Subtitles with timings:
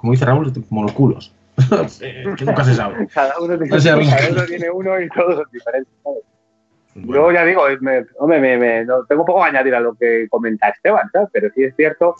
[0.00, 1.34] como dice Raúl, como los culos.
[2.00, 3.06] que nunca se sabe.
[3.08, 5.92] Cada uno tiene, cada uno, tiene uno y todos son diferentes.
[6.02, 6.22] ¿sabes?
[6.94, 10.26] Yo ya digo, me, hombre, me, me, no, tengo poco que añadir a lo que
[10.30, 11.28] comenta Esteban, ¿sabes?
[11.32, 12.16] pero sí es cierto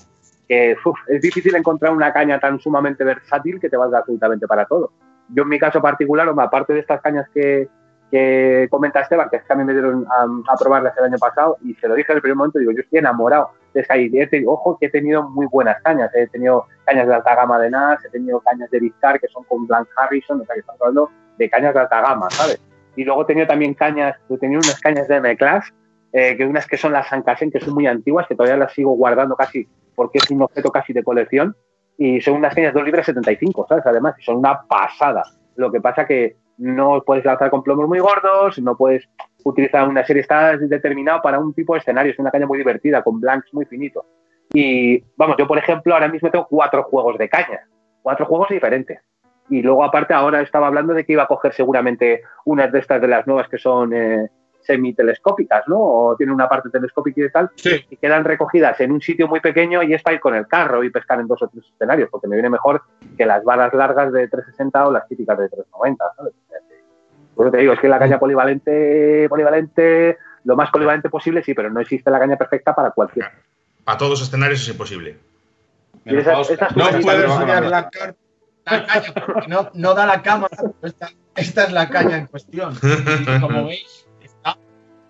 [0.46, 4.66] que uf, es difícil encontrar una caña tan sumamente versátil que te valga absolutamente para
[4.66, 4.92] todo.
[5.28, 7.68] Yo en mi caso particular, hombre, aparte de estas cañas que,
[8.10, 11.18] que comenta Esteban, que es que a mí me dieron a, a probarlas el año
[11.18, 14.44] pasado y se lo dije en el primer momento, digo, yo estoy enamorado de.
[14.46, 18.04] Ojo que he tenido muy buenas cañas, he tenido cañas de alta gama de NAS,
[18.04, 21.10] he tenido cañas de Vizcar que son con Blank Harrison, o sea que estamos hablando
[21.38, 22.60] de cañas de alta gama, ¿sabes?
[22.96, 25.72] Y luego he tenido también cañas, he tenido unas cañas de M-Class,
[26.12, 28.90] eh, que unas que son las Sankasen, que son muy antiguas, que todavía las sigo
[28.92, 31.54] guardando casi porque es un objeto casi de colección,
[31.96, 33.86] y son unas cañas 2 libras 75, ¿sabes?
[33.86, 35.22] Además, y son una pasada.
[35.56, 39.08] Lo que pasa que no puedes lanzar con plomos muy gordos, no puedes
[39.44, 43.02] utilizar una serie, está determinado para un tipo de escenario, es una caña muy divertida,
[43.02, 44.04] con blanks muy finitos.
[44.52, 47.60] Y vamos, yo por ejemplo ahora mismo tengo cuatro juegos de caña,
[48.02, 49.00] cuatro juegos diferentes.
[49.48, 53.00] Y luego aparte ahora estaba hablando de que iba a coger seguramente unas de estas
[53.00, 54.28] de las nuevas que son eh,
[54.60, 55.78] semitelescópicas, ¿no?
[55.78, 57.84] O tienen una parte telescópica y tal, Sí.
[57.90, 60.84] y quedan recogidas en un sitio muy pequeño y es para ir con el carro
[60.84, 62.82] y pescar en dos o tres escenarios, porque me viene mejor
[63.16, 66.34] que las balas largas de 360 o las típicas de 390, ¿sabes?
[67.42, 71.70] Eso te digo, es que la caña polivalente, polivalente, lo más polivalente posible, sí, pero
[71.70, 73.32] no existe la caña perfecta para cualquiera.
[73.86, 75.16] A todos los escenarios es imposible.
[76.04, 76.22] No
[77.02, 77.90] puedo enseñar la,
[78.64, 80.56] la caña porque no, no da la cámara.
[80.56, 82.74] pero Esta, esta es la caña en cuestión.
[82.82, 84.56] Y como veis, está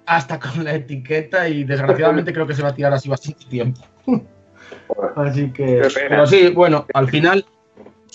[0.06, 3.80] hasta con la etiqueta y desgraciadamente creo que se va a tirar así bastante tiempo.
[5.16, 5.88] Así que.
[5.94, 7.44] Pero sí, bueno, al final,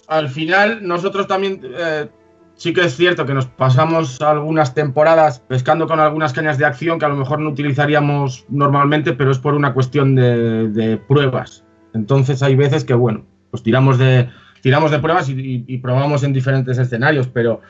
[0.07, 2.07] al final nosotros también eh,
[2.55, 6.99] sí que es cierto que nos pasamos algunas temporadas pescando con algunas cañas de acción
[6.99, 11.63] que a lo mejor no utilizaríamos normalmente, pero es por una cuestión de, de pruebas.
[11.93, 14.29] Entonces hay veces que, bueno, pues tiramos de,
[14.61, 17.61] tiramos de pruebas y, y- y probamos en diferentes escenarios, pero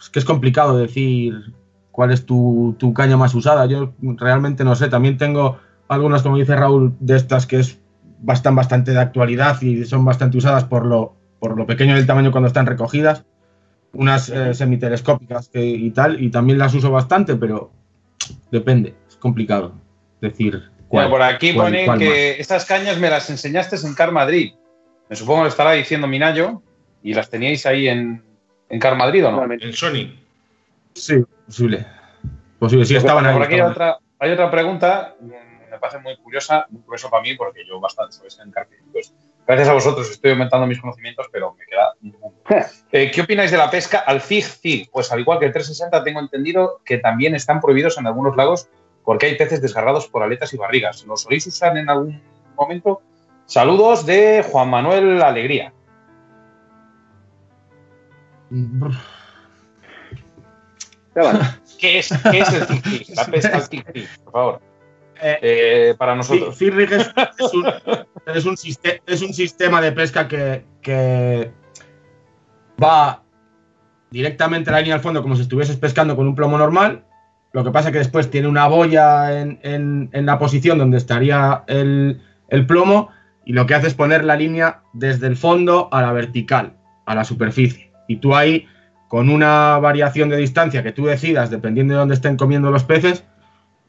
[0.00, 1.54] es que es complicado decir
[1.90, 3.66] cuál es tu, tu caña más usada.
[3.66, 4.88] Yo realmente no sé.
[4.88, 7.78] También tengo algunas, como dice Raúl, de estas que es
[8.32, 12.30] están bastante de actualidad y son bastante usadas por lo, por lo pequeño del tamaño
[12.32, 13.24] cuando están recogidas.
[13.92, 17.72] Unas eh, semitelescópicas que- y tal, y también las uso bastante, pero
[18.50, 19.74] depende, es complicado
[20.20, 21.06] decir cuál.
[21.06, 24.54] Mira, por aquí cuál- ponen cuál que estas cañas me las enseñaste en Car Madrid.
[25.08, 26.62] Me supongo que lo estará diciendo Minayo.
[27.02, 28.22] Y las teníais ahí en,
[28.68, 29.38] en Car Madrid, ¿o no?
[29.38, 29.64] Normalmente.
[29.66, 30.12] En Sony.
[30.92, 31.14] Sí,
[31.46, 31.86] posible.
[32.58, 33.32] Posible, sí, estaban ahí.
[33.32, 37.34] por aquí hay otra, hay otra pregunta, me parece muy curiosa, muy curioso para mí,
[37.36, 38.38] porque yo bastante, ¿sabes?
[38.44, 39.14] En Car pues,
[39.50, 41.94] gracias a vosotros estoy aumentando mis conocimientos, pero me queda.
[42.92, 44.90] Eh, ¿Qué opináis de la pesca al zig-zig?
[44.90, 48.68] Pues al igual que el 360, tengo entendido que también están prohibidos en algunos lagos
[49.04, 51.06] porque hay peces desgarrados por aletas y barrigas.
[51.06, 52.20] ¿Lo soléis usar en algún
[52.56, 53.00] momento?
[53.46, 55.72] Saludos de Juan Manuel Alegría.
[61.78, 63.14] ¿Qué es, qué es el zig-zig?
[63.14, 64.69] La pesca al zig-zig, por favor.
[65.22, 66.58] Eh, Eh, para Sí, nosotros.
[66.60, 67.64] Rig es, es un,
[68.34, 71.50] es un siste- es un sistema de pesca que, que
[72.82, 73.22] va
[74.10, 77.04] directamente a la línea al fondo como si estuvieses pescando con un plomo normal.
[77.52, 80.98] Lo que pasa es que después tiene una boya en, en- en la posición donde
[80.98, 83.10] estaría el, el plomo
[83.44, 86.74] y lo que hace es poner la línea desde el fondo a la vertical,
[87.06, 87.90] a la superficie.
[88.06, 88.66] Y tú ahí,
[89.08, 93.24] con una variación de distancia que tú decidas, dependiendo de dónde estén comiendo los peces,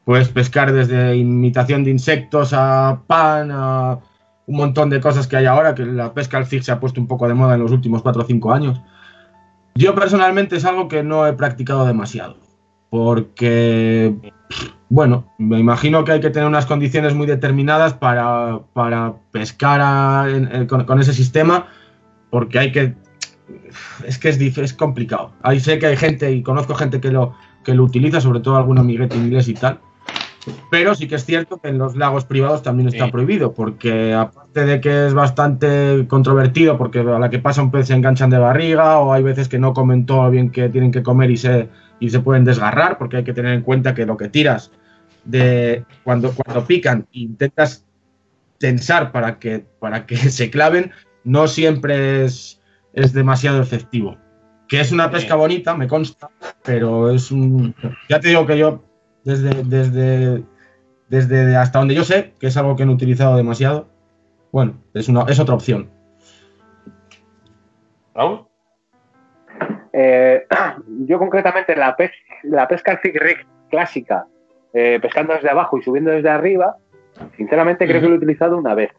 [0.04, 3.98] Puedes pescar desde imitación de insectos a pan, a
[4.46, 7.00] un montón de cosas que hay ahora, que la pesca al zig se ha puesto
[7.00, 8.80] un poco de moda en los últimos 4 o 5 años.
[9.74, 12.36] Yo personalmente es algo que no he practicado demasiado,
[12.90, 14.14] porque,
[14.88, 20.28] bueno, me imagino que hay que tener unas condiciones muy determinadas para, para pescar
[20.66, 21.68] con, ese sistema,
[22.30, 22.94] porque hay que...
[24.06, 25.32] Es que es, es complicado.
[25.42, 27.34] Ahí sé que hay gente, y conozco gente que lo,
[27.64, 29.80] que lo utiliza, sobre todo algún amiguete inglés y tal,
[30.70, 33.10] pero sí que es cierto que en los lagos privados también está Sí.
[33.12, 37.86] prohibido, porque aparte de que es bastante controvertido, porque a la que pasa un pez
[37.88, 41.02] se enganchan de barriga, o hay veces que no comen todo bien que tienen que
[41.02, 41.68] comer y se,
[42.00, 44.72] y se pueden desgarrar, porque hay que tener en cuenta que lo que tiras
[45.24, 47.84] de cuando, cuando pican e intentas
[48.58, 50.90] tensar para que, para que se claven,
[51.24, 52.60] no siempre es,
[52.92, 54.16] es demasiado efectivo.
[54.68, 56.30] Que es una pesca bonita, me consta,
[56.64, 57.74] pero es un.
[58.08, 58.82] Ya te digo que yo,
[59.24, 60.44] desde, desde,
[61.08, 63.88] desde hasta donde yo sé, que es algo que no he utilizado demasiado,
[64.50, 65.90] bueno, es, una, es otra opción.
[68.14, 68.46] Raúl.
[69.92, 70.46] Eh,
[71.06, 72.10] yo concretamente la, pes
[72.42, 74.26] la pesca al zig rig clásica,
[74.72, 76.76] eh, pescando desde abajo y subiendo desde arriba,
[77.36, 78.90] sinceramente creo que lo he utilizado una vez.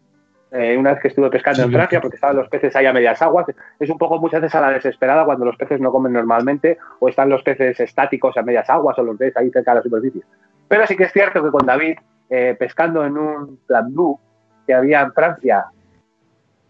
[0.53, 3.19] Eh, una vez que estuve pescando en Francia, porque estaban los peces ahí a medias
[3.23, 3.47] aguas.
[3.79, 7.09] Es un poco muchas veces a la desesperada cuando los peces no comen normalmente o
[7.09, 10.21] están los peces estáticos a medias aguas o los ves ahí cerca de la superficie.
[10.67, 11.97] Pero sí que es cierto que con David,
[12.29, 14.19] eh, pescando en un plan blue
[14.67, 15.65] que había en Francia,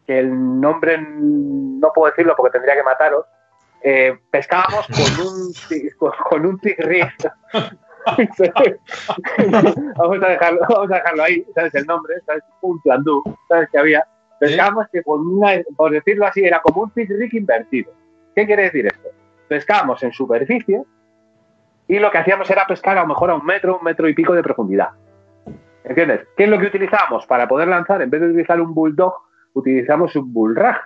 [0.07, 3.25] que el nombre no puedo decirlo porque tendría que mataros,
[3.81, 5.53] eh, pescábamos con un,
[6.29, 7.05] con, un tigris.
[9.97, 12.15] vamos, a dejarlo, vamos a dejarlo ahí, ¿sabes el nombre?
[12.25, 12.43] ¿Sabes?
[12.61, 14.05] Un plandú, ¿sabes que había?
[14.39, 17.91] Pescábamos que con una, por decirlo así, era como un tigric invertido.
[18.35, 19.09] ¿Qué quiere decir esto?
[19.47, 20.83] Pescábamos en superficie
[21.87, 24.13] y lo que hacíamos era pescar a lo mejor a un metro, un metro y
[24.13, 24.89] pico de profundidad.
[25.83, 26.27] ¿Entiendes?
[26.35, 28.01] ¿Qué es lo que utilizamos para poder lanzar?
[28.01, 29.13] En vez de utilizar un bulldog,
[29.53, 30.77] utilizamos un bullrag.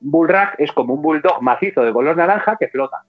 [0.00, 3.02] Un bullrag es como un bulldog macizo de color naranja que flota.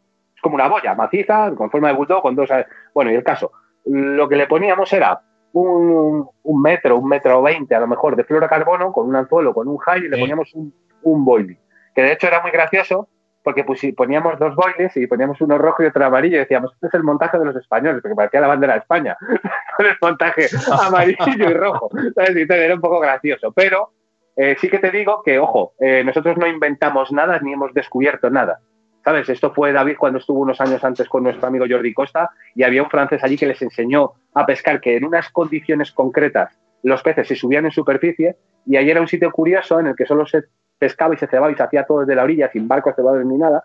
[0.44, 2.50] Como una boya maciza, con forma de bulldog, con dos...
[2.94, 3.51] Bueno, y el caso,
[3.86, 5.22] lo que le poníamos era
[5.54, 6.28] un,
[6.62, 10.04] metro, un metro veinte a lo mejor de fluorocarbono con un anzuelo, con un high
[10.04, 10.74] y le poníamos un,
[11.04, 11.57] un boilie.
[11.95, 13.07] Que de hecho era muy gracioso
[13.44, 16.88] porque pues, poníamos dos boiles y poníamos uno rojo y otro amarillo y decíamos, este
[16.88, 19.18] es el montaje de los españoles, porque parecía la bandera de España,
[19.78, 20.48] con el montaje
[20.81, 21.89] amarillo y rojo.
[22.16, 23.92] era un poco gracioso, pero
[24.36, 28.30] eh, sí que te digo que, ojo, eh, nosotros no inventamos nada ni hemos descubierto
[28.30, 28.62] nada.
[29.03, 29.27] ¿Sabes?
[29.27, 32.83] Esto fue David cuando estuvo unos años antes con nuestro amigo Jordi Costa y había
[32.83, 37.27] un francés allí que les enseñó a pescar que en unas condiciones concretas los peces
[37.27, 40.44] se subían en superficie y ahí era un sitio curioso en el que solo se
[40.77, 43.38] pescaba y se cebaba y se hacía todo desde la orilla sin barcos cebados ni
[43.38, 43.63] nada.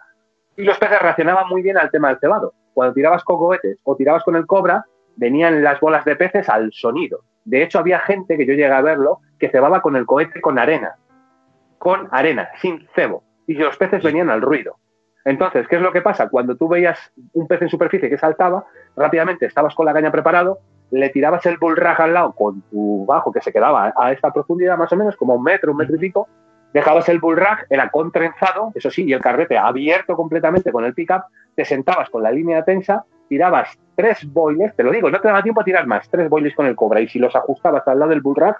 [0.56, 2.54] Y los peces reaccionaban muy bien al tema del cebado.
[2.74, 4.84] Cuando tirabas con cohetes o tirabas con el cobra,
[5.16, 7.20] venían las bolas de peces al sonido.
[7.44, 10.58] De hecho, había gente que yo llegué a verlo que cebaba con el cohete con
[10.58, 10.96] arena.
[11.78, 13.22] Con arena, sin cebo.
[13.46, 14.76] Y los peces venían al ruido.
[15.28, 16.30] Entonces, ¿qué es lo que pasa?
[16.30, 18.64] Cuando tú veías un pez en superficie que saltaba,
[18.96, 20.60] rápidamente estabas con la caña preparado,
[20.90, 24.78] le tirabas el bullrag al lado con tu bajo que se quedaba a esta profundidad
[24.78, 26.28] más o menos, como un metro, un metro y pico,
[26.72, 31.24] dejabas el bullrag, era contrenzado, eso sí, y el carrete abierto completamente con el pickup,
[31.54, 35.42] te sentabas con la línea tensa, tirabas tres boiles, te lo digo, no te daba
[35.42, 38.08] tiempo a tirar más, tres boiles con el cobra, y si los ajustabas al lado
[38.08, 38.56] del bullrag,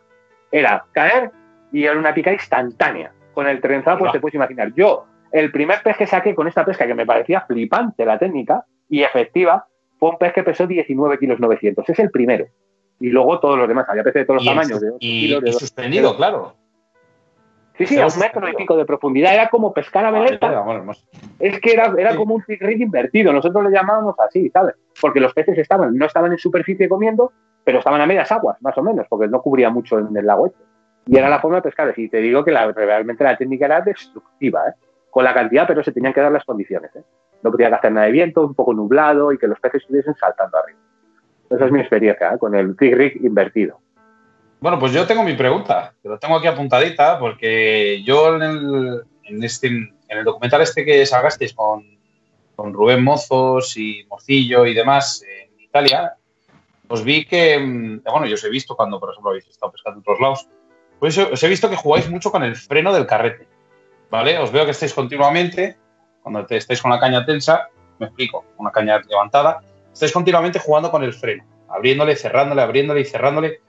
[0.52, 1.30] era caer
[1.72, 3.10] y era una pica instantánea.
[3.32, 4.72] Con el trenzado, pues te puedes imaginar.
[4.74, 8.64] Yo, el primer pez que saqué con esta pesca, que me parecía flipante la técnica
[8.88, 9.66] y efectiva,
[9.98, 11.88] fue un pez que pesó 19 kilos 900.
[11.88, 12.46] Es el primero.
[13.00, 13.86] Y luego todos los demás.
[13.88, 14.80] Había peces de todos los tamaños.
[14.80, 16.54] De y, y suspendido, claro.
[17.76, 19.32] Sí, sí, a un metro y pico de profundidad.
[19.32, 20.64] Era como pescar a veleta.
[21.38, 23.32] Es que era, era como un rig invertido.
[23.32, 24.74] Nosotros le llamábamos así, ¿sabes?
[25.00, 27.32] Porque los peces estaban, no estaban en superficie comiendo,
[27.62, 30.48] pero estaban a medias aguas, más o menos, porque no cubría mucho en el lago
[30.48, 30.58] este.
[31.06, 31.94] Y era la forma de pescar.
[31.96, 34.72] Y te digo que realmente la técnica era destructiva, ¿eh?
[35.10, 37.02] Con la cantidad, pero se tenían que dar las condiciones, ¿eh?
[37.42, 40.58] No podía hacer nada de viento, un poco nublado y que los peces estuviesen saltando
[40.58, 40.80] arriba.
[41.50, 42.38] Esa es mi experiencia ¿eh?
[42.38, 43.80] con el Big Rig invertido.
[44.60, 49.02] Bueno, pues yo tengo mi pregunta, que lo tengo aquí apuntadita, porque yo en el,
[49.24, 51.84] en este, en el documental este que sacasteis con,
[52.56, 56.14] con Rubén Mozos y Mocillo y demás en Italia,
[56.88, 59.98] os vi que, mm, bueno, yo os he visto cuando, por ejemplo, habéis estado pescando
[59.98, 60.48] en otros lados,
[60.98, 63.46] pues os he visto que jugáis mucho con el freno del carrete,
[64.10, 64.38] ¿vale?
[64.38, 65.76] Os veo que estáis continuamente,
[66.22, 67.68] cuando estáis con la caña tensa,
[67.98, 69.60] me explico, una caña levantada,
[69.92, 73.60] estáis continuamente jugando con el freno, abriéndole, cerrándole, abriéndole y cerrándole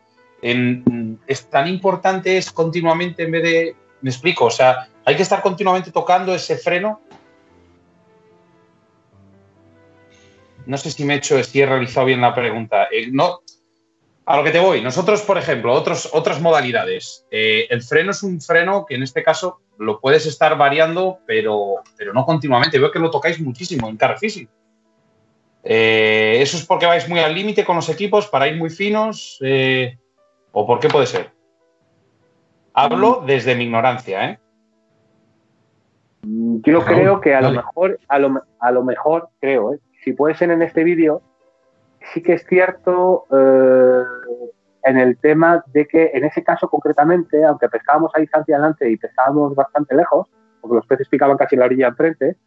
[0.41, 5.41] es tan importante es continuamente en vez de, me explico, o sea, hay que estar
[5.41, 7.01] continuamente tocando ese freno.
[10.65, 12.87] No sé si me he hecho, si he realizado bien la pregunta.
[12.91, 13.41] Eh, no,
[14.25, 17.25] a lo que te voy, nosotros, por ejemplo, otros, otras modalidades.
[17.31, 21.75] Eh, el freno es un freno que en este caso lo puedes estar variando, pero,
[21.97, 22.77] pero no continuamente.
[22.77, 24.17] Veo que lo tocáis muchísimo en car.
[25.63, 29.39] Eh, ¿Eso es porque vais muy al límite con los equipos para ir muy finos?
[30.51, 31.31] ¿O por qué puede ser?
[32.73, 33.25] Hablo mm.
[33.25, 34.39] desde mi ignorancia, ¿eh?
[36.21, 39.79] Yo creo que a lo mejor, a lo, a lo mejor, creo, ¿eh?
[40.03, 41.21] si puede ser en este vídeo,
[42.13, 44.03] sí que es cierto eh,
[44.83, 48.97] en el tema de que en ese caso concretamente, aunque pescábamos a distancia adelante y
[48.97, 50.27] pescábamos bastante lejos,
[50.61, 52.37] porque los peces picaban casi en la orilla enfrente,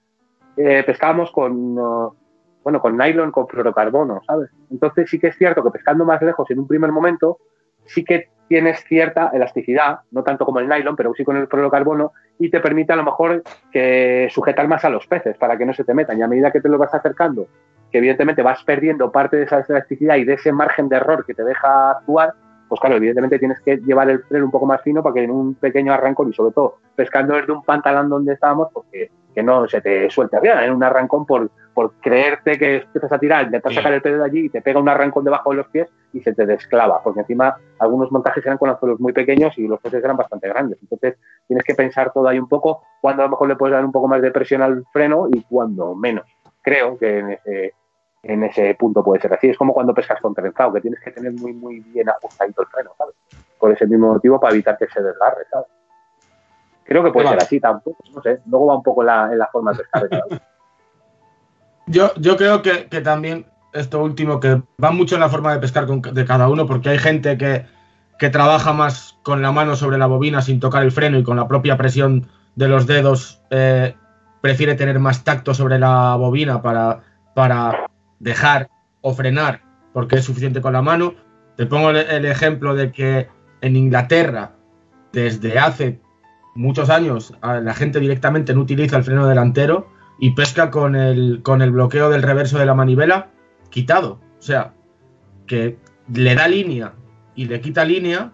[0.57, 4.51] eh, pescábamos con, bueno, con nylon, con fluorocarbono, ¿sabes?
[4.71, 7.39] Entonces sí que es cierto que pescando más lejos en un primer momento,
[7.85, 12.13] sí que tienes cierta elasticidad, no tanto como el nylon, pero sí con el fluorocarbono,
[12.39, 15.73] y te permite a lo mejor que sujetar más a los peces para que no
[15.73, 16.19] se te metan.
[16.19, 17.47] Y a medida que te lo vas acercando,
[17.93, 21.35] que evidentemente vas perdiendo parte de esa elasticidad y de ese margen de error que
[21.35, 22.33] te deja actuar,
[22.69, 25.31] pues claro, evidentemente tienes que llevar el freno un poco más fino para que en
[25.31, 29.43] un pequeño arrancón y sobre todo pescando desde un pantalón donde estábamos, porque pues que
[29.43, 33.45] no se te suelte bien en un arrancón por, por creerte que empiezas a tirar,
[33.45, 33.77] intentas Sí.
[33.77, 36.21] sacar el pez de allí y te pega un arrancón debajo de los pies y
[36.21, 40.03] se te desclava, porque encima algunos montajes eran con anzuelos muy pequeños y los peces
[40.03, 40.79] eran bastante grandes.
[40.83, 43.85] Entonces tienes que pensar todo ahí un poco, cuando a lo mejor le puedes dar
[43.85, 46.27] un poco más de presión al freno y cuando menos.
[46.63, 47.75] Creo que en ese,
[48.23, 49.49] en ese punto puede ser así.
[49.49, 52.69] Es como cuando pescas con trenzado, que tienes que tener muy, muy bien ajustadito el
[52.69, 53.15] freno, ¿sabes?
[53.59, 55.67] Por ese mismo motivo, para evitar que se desgarre, ¿sabes?
[56.85, 58.41] Creo que puede ser así, tampoco, no sé.
[58.47, 60.09] Luego va un poco en la, en la forma de pescar.
[61.87, 65.59] Yo, yo creo que, que también esto último, que va mucho en la forma de
[65.59, 67.67] pescar con- de cada uno, porque hay gente que,
[68.21, 71.37] que trabaja más con la mano sobre la bobina sin tocar el freno y con
[71.37, 73.97] la propia presión de los dedos eh,
[74.41, 77.01] prefiere tener más tacto sobre la bobina para,
[77.35, 77.91] para
[78.23, 79.63] dejar o frenar,
[79.93, 81.15] porque es suficiente con la mano.
[81.57, 83.29] Te pongo el, el ejemplo de que
[83.61, 84.53] en Inglaterra,
[85.13, 86.01] desde hace
[86.55, 89.89] muchos años, la gente directamente no utiliza el freno delantero
[90.19, 93.31] y pesca con el, con el bloqueo del reverso de la manivela
[93.71, 94.21] quitado.
[94.39, 94.73] O sea,
[95.47, 95.79] que
[96.13, 96.95] le da línea
[97.35, 98.33] y le quita línea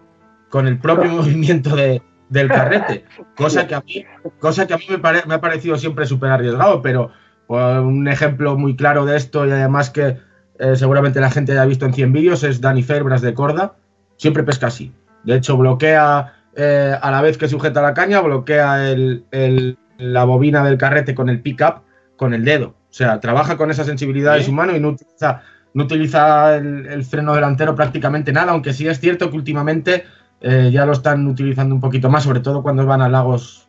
[0.49, 3.05] con el propio movimiento de- del carrete.
[3.35, 4.05] Cosa que a mí,
[4.39, 7.09] cosa que a mí me, pare- me ha parecido siempre súper arriesgado, pero
[7.49, 10.17] un ejemplo muy claro de esto y además que
[10.59, 13.73] eh, seguramente la gente haya visto en 100 vídeos es Dani Ferbras de Corda.
[14.17, 14.91] Siempre pesca así.
[15.23, 20.23] De hecho, bloquea eh, a la vez que sujeta la caña, bloquea el- el- la
[20.25, 21.81] bobina del carrete con el pick-up
[22.17, 22.69] con el dedo.
[22.69, 25.41] O sea, trabaja con esa sensibilidad de su mano y no utiliza,
[25.73, 30.03] no utiliza el, el freno delantero prácticamente nada, aunque sí es cierto que últimamente
[30.41, 33.68] eh, ya lo están utilizando un poquito más, sobre todo cuando van a lagos,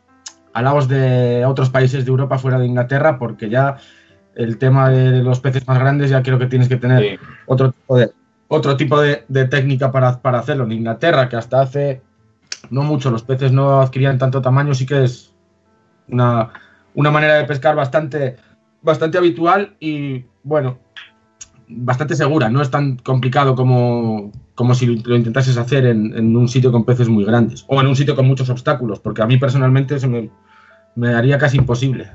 [0.53, 3.77] a lagos de otros países de Europa fuera de Inglaterra, porque ya
[4.35, 7.25] el tema de los peces más grandes ya creo que tienes que tener Sí.
[7.47, 8.13] otro tipo de,
[8.49, 10.65] otro tipo de, de técnica para, para hacerlo.
[10.65, 12.03] En Inglaterra, que hasta hace
[12.71, 15.33] no mucho los peces no adquirían tanto tamaño, sí que es
[16.09, 16.51] una,
[16.95, 18.37] una manera de pescar bastante,
[18.83, 20.79] bastante habitual y, bueno,
[21.69, 22.49] bastante segura.
[22.49, 26.85] No es tan complicado como, como si lo intentases hacer en, en un sitio con
[26.85, 30.07] peces muy grandes o en un sitio con muchos obstáculos, porque a mí personalmente se
[30.07, 30.29] me,
[30.97, 32.11] me haría casi imposible.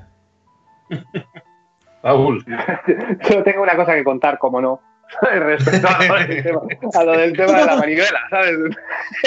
[2.03, 2.45] Raúl.
[3.31, 4.79] Yo tengo una cosa que contar, como no,
[5.23, 6.61] respecto a lo del tema,
[6.93, 8.51] a lo del tema de la manivela, ¿sabes?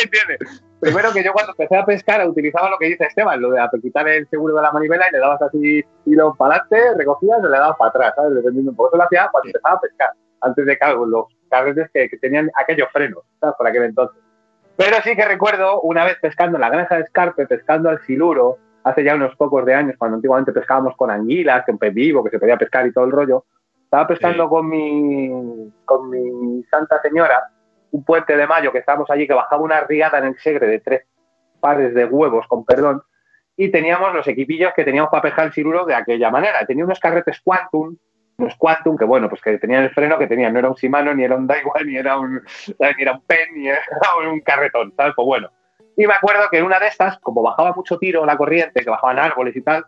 [0.01, 0.63] ¿Entiendes?
[0.79, 4.07] Primero que yo cuando empecé a pescar utilizaba lo que dice Esteban, lo de quitar
[4.07, 7.59] el seguro de la manivela y le dabas así hilo para adelante, recogías y le
[7.59, 8.37] dabas para atrás, ¿sabes?
[8.37, 8.91] Dependiendo un poco.
[8.91, 12.51] Eso lo hacía cuando empezaba a pescar, antes de claro, los carretes que, que tenían
[12.57, 13.57] aquellos frenos, ¿sabes?
[13.57, 14.21] Por aquel entonces.
[14.77, 18.59] Pero sí que recuerdo una vez pescando en la granja de Escarpe, pescando al siluro,
[18.85, 22.31] hace ya unos pocos de años, cuando antiguamente pescábamos con anguilas, en pez vivo, que
[22.31, 23.45] se podía pescar y todo el rollo.
[23.85, 24.49] Estaba pescando Sí.
[24.51, 27.51] con mi con mi Santa Señora,
[27.91, 30.81] un puente de mayo que estábamos allí, que bajaba una riada en el Segre de
[30.81, 31.03] tres
[31.59, 33.03] pares de huevos, con perdón,
[33.57, 36.65] y teníamos los equipillos que teníamos para pescar el siluro de aquella manera.
[36.67, 37.97] Tenía unos carretes Quantum,
[38.39, 41.13] unos Quantum que, bueno, pues que tenían el freno que tenían, no era un Shimano,
[41.13, 43.81] ni era un Daiwa, ni era un, ni era un Pen, ni era
[44.31, 45.13] un carretón, ¿sabes?
[45.15, 45.51] Pues bueno.
[45.97, 48.91] Y me acuerdo que en una de estas, como bajaba mucho tiro la corriente, que
[48.91, 49.85] bajaban árboles y tal,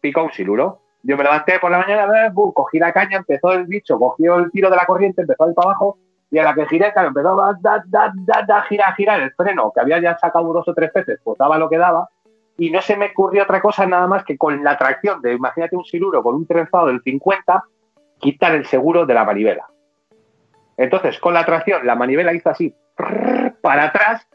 [0.00, 0.80] picó un siluro.
[1.04, 4.50] Yo me levanté por la mañana, bum, cogí la caña, empezó el bicho, cogió el
[4.50, 5.98] tiro de la corriente, empezó a ir para abajo,
[6.30, 9.32] y a la que giré, claro, empezó a da, da, da, da, girar, girar el
[9.32, 12.08] freno, que había ya sacado dos o tres veces, pues daba lo que daba,
[12.58, 15.76] y no se me ocurrió otra cosa nada más que con la tracción de, imagínate
[15.76, 17.64] un siluro con un trenzado del 50,
[18.22, 19.66] quitar el seguro de la manivela.
[20.78, 22.74] Entonces, con la tracción, la manivela hizo así,
[23.60, 24.26] para atrás,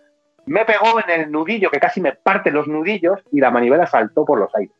[0.46, 4.26] me pegó en el nudillo, que casi me parte los nudillos, y la manivela saltó
[4.26, 4.76] por los aires.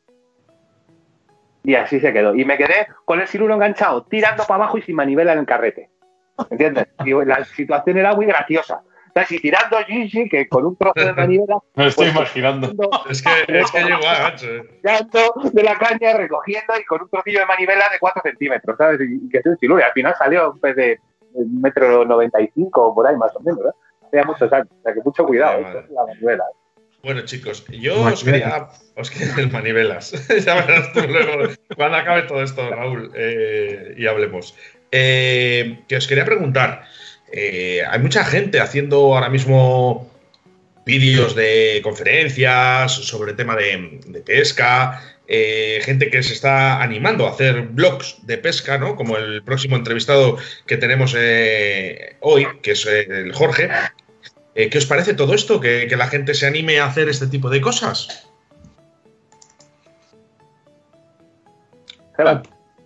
[1.64, 2.36] Y así se quedó.
[2.36, 5.46] Y me quedé con el siluro enganchado, tirando para abajo y sin manivela en el
[5.46, 5.90] carrete.
[6.50, 6.88] ¿Entiendes?
[7.04, 8.82] Y la situación era muy graciosa.
[9.18, 12.16] O sea, si tirando Gigi, que con un trozo de manivela, Me lo estoy Pues-
[12.18, 12.68] imaginando.
[13.10, 17.40] Es que, es que llegó a tirando de la caña, recogiendo y con un trocillo
[17.40, 19.00] de manivela de 4 centímetros, ¿sabes?
[19.02, 19.80] Y, y que es un siluro.
[19.80, 21.00] Y al final salió un pez de
[21.34, 24.06] un metro noventa y cinco por ahí más o menos, ¿eh?
[24.06, 24.68] Hacía muchos años.
[24.80, 26.44] O sea, que mucho cuidado, es la manivela.
[27.04, 28.68] Bueno, chicos, yo os quería.
[28.96, 30.12] Os quería manivelas.
[30.46, 34.56] ya verás tú luego cuando acabe todo esto, Raúl, eh, y hablemos.
[34.92, 36.84] Eh, que os quería preguntar.
[37.32, 40.10] Eh, hay mucha gente haciendo ahora mismo
[40.86, 47.28] vídeos de conferencias sobre el tema de, de pesca, eh, gente que se está animando
[47.28, 48.96] a hacer blogs de pesca, ¿no?
[48.96, 53.70] Como el próximo entrevistado que tenemos eh, hoy, que es el Jorge.
[54.56, 55.60] Eh, ¿Qué os parece todo esto?
[55.60, 58.28] ¿Que, que la gente se anime a hacer este tipo de cosas?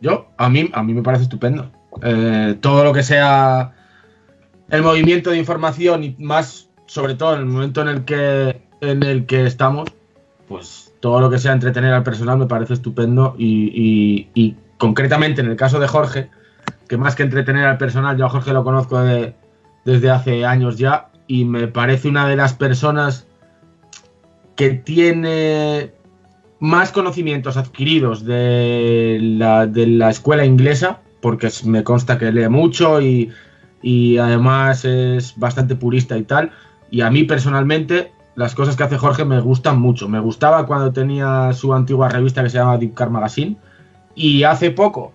[0.01, 1.71] Yo, a mí, a mí me parece estupendo.
[2.03, 3.74] Eh, todo lo que sea
[4.71, 9.03] el movimiento de información y más, sobre todo en el momento en el que, en
[9.03, 9.89] el que estamos,
[10.47, 15.57] pues todo lo que sea entretener al personal me parece estupendo y, concretamente en el
[15.57, 16.29] caso de Jorge,
[16.87, 18.99] que más que entretener al personal, yo a Jorge lo conozco
[19.83, 23.27] desde hace años ya y me parece una de las personas
[24.55, 25.91] que tiene
[26.59, 33.01] más conocimientos adquiridos de la, de la escuela inglesa, porque me consta que lee mucho
[33.01, 33.31] y,
[33.81, 36.51] y además es bastante purista y tal.
[36.89, 40.07] Y a mí personalmente las cosas que hace Jorge me gustan mucho.
[40.07, 43.57] Me gustaba cuando tenía su antigua revista que se llama Deep Car Magazine.
[44.15, 45.13] Y hace poco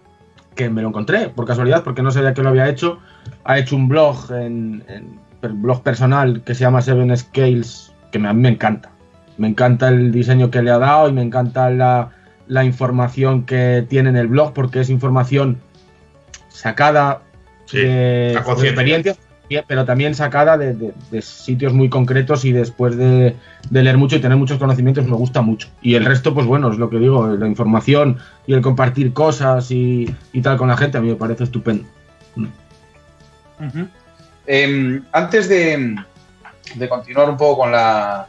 [0.55, 2.99] que me lo encontré, por casualidad, porque no sabía que lo había hecho,
[3.45, 4.83] ha hecho un blog, en,
[5.43, 8.91] blog personal que se llama Seven Scales, que a mí me encanta.
[9.37, 12.11] Me encanta el diseño que le ha dado y me encanta la,
[12.49, 15.59] la información que tiene en el blog, porque es información
[16.49, 17.23] sacada
[17.73, 19.19] de, experiencias
[19.67, 20.93] pero también sacada de,
[21.23, 23.37] sitios muy concretos y después de,
[23.71, 25.69] leer mucho y tener muchos conocimientos me gusta mucho.
[25.81, 29.71] Y el resto, pues bueno, es lo que digo, la información y el compartir cosas
[29.71, 31.87] y, tal con la gente a mí me parece estupendo.
[34.47, 35.97] Em, antes de,
[36.89, 38.29] continuar un poco con la,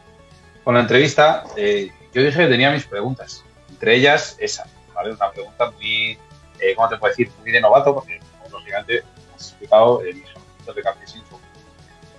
[0.63, 3.43] con la entrevista, eh, yo dije que tenía mis preguntas.
[3.69, 5.13] Entre ellas, esa, ¿vale?
[5.13, 6.17] Una pregunta muy,
[6.59, 7.29] eh, ¿cómo te puedo decir?
[7.41, 8.19] Muy de novato, porque,
[8.51, 9.03] lógicamente,
[9.43, 11.39] explicado eh, mis de campesino son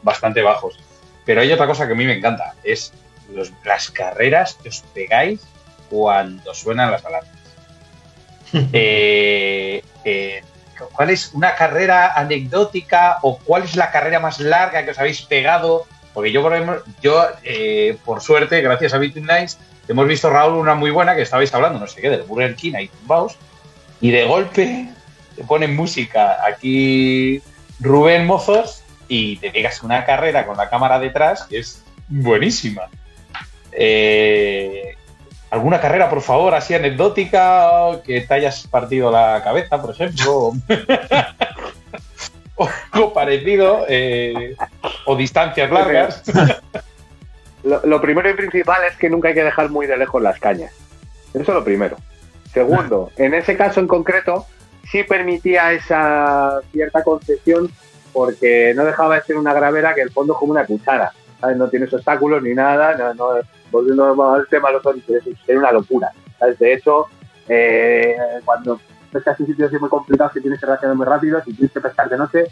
[0.03, 0.79] bastante bajos.
[1.25, 2.93] Pero hay otra cosa que a mí me encanta, es
[3.65, 5.41] las carreras que os pegáis
[5.91, 7.33] cuando suenan las alarmas.
[8.73, 10.43] Eh, eh,
[10.95, 15.21] ¿Cuál es una carrera anecdótica o cuál es la carrera más larga que os habéis
[15.21, 15.87] pegado?
[16.15, 20.55] Porque yo, por ejemplo, yo, eh, por suerte, gracias a Between Nights, hemos visto, Raúl,
[20.55, 23.37] una muy buena que estabais hablando, no sé qué, del Burger King ahí tumbaos,
[24.01, 24.89] y de golpe
[25.39, 27.41] te ponen música aquí
[27.79, 32.89] Rubén Mozos y te pegas una carrera con la cámara detrás que es buenísima.
[33.71, 34.97] Eh,
[35.51, 40.53] ¿Alguna carrera, por favor, así anecdótica, que te hayas partido la cabeza, por ejemplo?
[42.57, 44.57] o algo parecido, eh,
[45.07, 46.23] o distancias largas.
[47.63, 50.39] Lo, lo, primero y principal es que nunca hay que dejar muy de lejos las
[50.39, 50.73] cañas.
[51.33, 51.97] Eso es lo primero.
[52.53, 54.47] Segundo, en ese caso en concreto,
[54.91, 57.71] sí permitía esa cierta concesión
[58.13, 61.13] porque no dejaba de ser una gravera que el fondo es como una cuchara.
[61.57, 62.97] No tienes obstáculos ni nada.
[62.97, 66.11] No, no, volviendo al tema los es una locura.
[66.59, 67.07] De hecho,
[67.49, 68.81] eh, cuando
[69.13, 72.09] pescas en sitios muy complicados que tienes que reaccionar muy rápido, si tienes que pescar
[72.09, 72.45] de noche,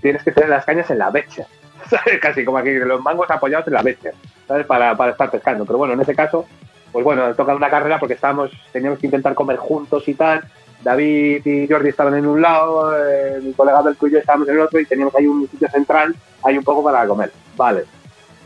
[0.00, 1.46] tienes que tener las cañas en la becha.
[2.22, 4.10] Casi como aquí, los mangos apoyados en la becha,
[4.46, 4.66] ¿sabes?
[4.66, 5.64] Para, para estar pescando.
[5.64, 6.46] Pero bueno, en ese caso,
[6.92, 10.42] pues bueno, toca una carrera porque estábamos, teníamos que intentar comer juntos y tal
[10.82, 14.60] David y Jordi estaban en un lado, eh, mi colega del y estábamos en el
[14.60, 17.30] otro y teníamos ahí un sitio central, ahí un poco para comer.
[17.56, 17.84] Vale.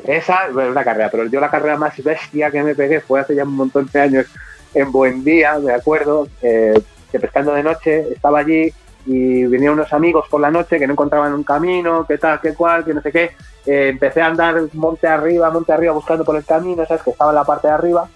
[0.05, 3.35] Esa es una carrera, pero yo la carrera más bestia que me pegué fue hace
[3.35, 4.27] ya un montón de años
[4.75, 6.75] en Buen Día, me acuerdo, eh,
[7.11, 8.73] que pescando de noche estaba allí
[9.07, 12.55] y venían unos amigos por la noche que no encontraban un camino, qué tal, qué
[12.55, 13.31] cual, que no sé qué.
[13.67, 17.31] Eh, empecé a andar monte arriba, monte arriba buscando por el camino, sabes que estaba
[17.31, 18.09] en la parte de arriba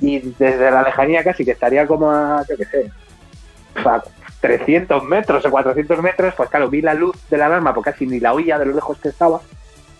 [0.00, 2.90] y desde la lejanía casi que estaría como a, yo qué sé,
[3.76, 4.02] a
[4.40, 8.06] 300 metros o 400 metros, pues claro, vi la luz de la alarma porque casi
[8.06, 9.40] ni la oía de lo lejos que estaba.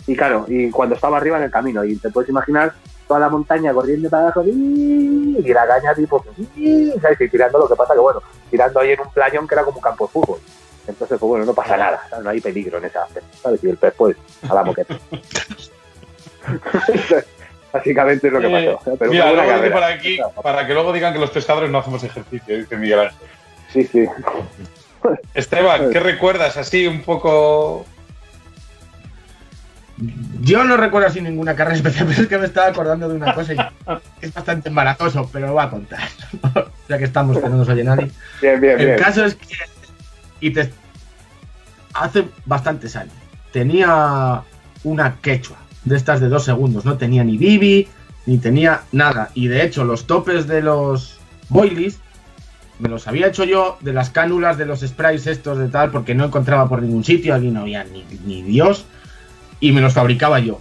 [0.07, 2.73] Y claro, y cuando estaba arriba en el camino, y te puedes imaginar
[3.07, 6.25] toda la montaña corriendo para abajo y la caña tipo
[6.57, 6.93] y
[7.29, 9.83] tirando lo que pasa que bueno, tirando ahí en un playón que era como un
[9.83, 10.39] campo de fútbol.
[10.87, 13.07] Entonces, pues bueno, no pasa nada, no hay peligro en esa
[13.43, 13.63] ¿sabes?
[13.63, 14.17] Y el pez, pues,
[14.49, 14.97] a la moqueta.
[17.73, 18.97] Básicamente es lo que pasó.
[18.99, 22.77] Pero mira, para aquí, para que luego digan que los pescadores no hacemos ejercicio, dice
[22.77, 23.19] Miguel Ángel.
[23.73, 24.07] Sí, sí.
[25.35, 27.87] Esteban, ¿qué recuerdas así un poco?
[30.41, 33.35] Yo no recuerdo así ninguna carrera especial, pero es que me estaba acordando de una
[33.35, 33.57] cosa y
[34.21, 36.01] es bastante embarazoso, pero lo voy a contar.
[36.89, 38.11] ya que estamos, que no nos oye nadie.
[38.41, 39.57] Bien, bien, El caso es que
[40.41, 40.71] y te,
[41.93, 43.15] hace bastantes años
[43.53, 44.43] tenía
[44.85, 46.85] una quechua de estas de dos segundos.
[46.85, 47.89] No tenía ni bibi,
[48.27, 49.31] ni tenía nada.
[49.35, 51.99] Y de hecho, los topes de los boilies
[52.81, 56.15] me los había hecho yo de las cánulas de los sprays estos de tal, porque
[56.15, 58.87] no encontraba por ningún sitio, aquí no había ni, Dios,
[59.61, 60.61] y me los fabricaba yo.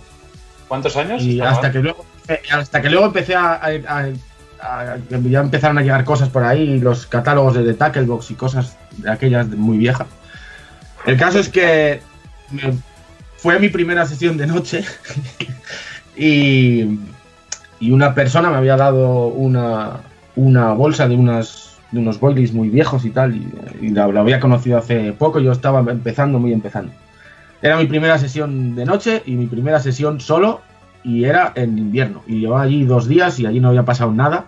[0.67, 1.23] ¿Cuántos años?
[1.23, 2.05] Y hasta que, luego,
[2.51, 3.61] hasta que luego empecé a,
[5.09, 9.09] Ya empezaron a llegar cosas por ahí, los catálogos de The Tacklebox y cosas de
[9.09, 10.07] aquellas muy viejas.
[11.05, 12.01] El caso es que
[13.37, 14.83] fue mi primera sesión de noche
[16.17, 16.99] y,
[17.79, 20.01] y una persona me había dado una,
[20.35, 23.35] una bolsa de unas de unos boilies muy viejos y tal,
[23.81, 26.91] y, la, había conocido hace poco, yo estaba empezando, muy empezando.
[27.61, 30.61] Era mi primera sesión de noche y mi primera sesión solo,
[31.03, 34.45] y era en invierno, y llevaba allí dos días y allí no había pasado nada,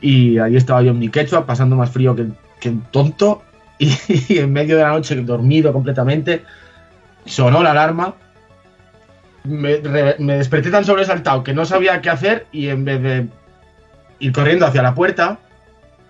[0.00, 2.26] y allí estaba yo en mi quechua, pasando más frío que,
[2.60, 3.42] que tonto,
[3.78, 6.44] y, en medio de la noche, dormido completamente,
[7.24, 8.14] sonó la alarma.
[9.44, 13.28] Me, desperté tan sobresaltado que no sabía qué hacer y en vez de
[14.18, 15.38] ir corriendo hacia la puerta,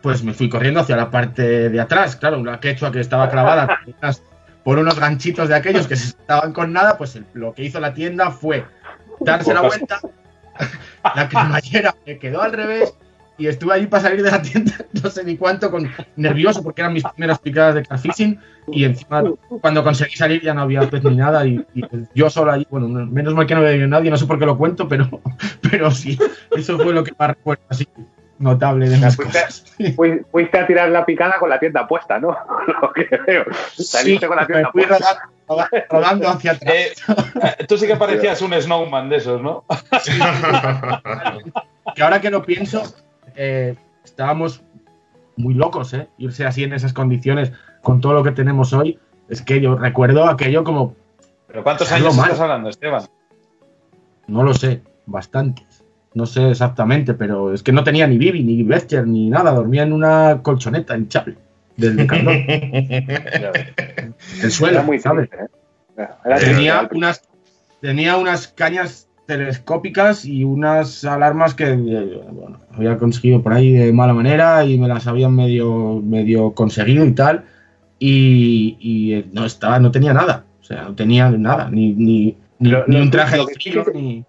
[0.02, 2.16] pues me fui corriendo hacia la parte de atrás.
[2.16, 3.80] Claro, una quechua que estaba clavada
[4.64, 7.94] por unos ganchitos de aquellos que se estaban con nada, pues lo que hizo la
[7.94, 8.64] tienda fue
[9.20, 10.00] darse la vuelta,
[11.14, 12.94] la cremallera me quedó al revés
[13.38, 16.82] y estuve ahí para salir de la tienda, no sé ni cuánto, con nervioso porque
[16.82, 18.38] eran mis primeras picadas de carfishing
[18.70, 19.22] y encima
[19.60, 21.64] cuando conseguí salir ya no había pez ni nada y,
[22.14, 24.58] yo solo ahí, bueno, menos mal que no había nadie, no sé por qué lo
[24.58, 25.08] cuento, pero,
[25.62, 26.18] pero sí,
[26.56, 27.88] eso fue lo que más recuerdo así
[28.38, 29.64] notable de mis fuiste, cosas.
[30.30, 32.36] Fuiste a tirar la picada con la tienda puesta, ¿no?
[32.82, 33.44] Lo que veo.
[33.76, 35.28] Saliste con la tienda fui puesta.
[35.90, 36.74] Rodando, hacia atrás.
[36.74, 36.94] Eh,
[37.66, 39.64] tú sí que parecías un snowman de esos, ¿no?
[41.94, 42.82] que ahora que lo pienso,
[43.34, 43.74] eh,
[44.04, 44.62] estábamos
[45.36, 46.08] muy locos, ¿eh?
[46.18, 48.98] Irse así en esas condiciones con todo lo que tenemos hoy.
[49.28, 50.94] Es que yo recuerdo aquello como.
[51.46, 53.02] ¿Pero cuántos años estás hablando, Esteban?
[54.26, 55.67] No lo sé, bastante.
[56.14, 59.52] No sé exactamente, pero es que no tenía ni Bibi, ni Betcher, ni nada.
[59.52, 61.36] Dormía en una colchoneta en Chapel,
[61.76, 62.44] del candón.
[64.42, 65.28] el suelo, muy ¿sabes?
[65.32, 65.46] ¿eh?
[66.40, 67.22] Tenía unas,
[67.80, 72.20] tenía unas cañas telescópicas y unas alarmas que eh,
[72.72, 77.12] había conseguido por ahí de mala manera y me las habían medio, medio conseguido y
[77.12, 77.44] tal.
[77.98, 80.44] Y, eh, no estaba, no tenía nada.
[80.60, 84.24] O sea, no tenía nada, ni, ni, ni, un traje de frío, ni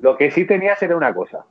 [0.00, 1.44] lo que sí tenías era una cosa.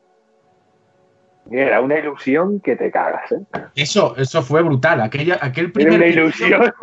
[1.52, 3.40] Era una ilusión que te cagas, ¿eh?
[3.76, 5.00] Eso, eso fue brutal.
[5.02, 5.94] Aquella, aquel primer.
[5.94, 6.74] Era una ilusión.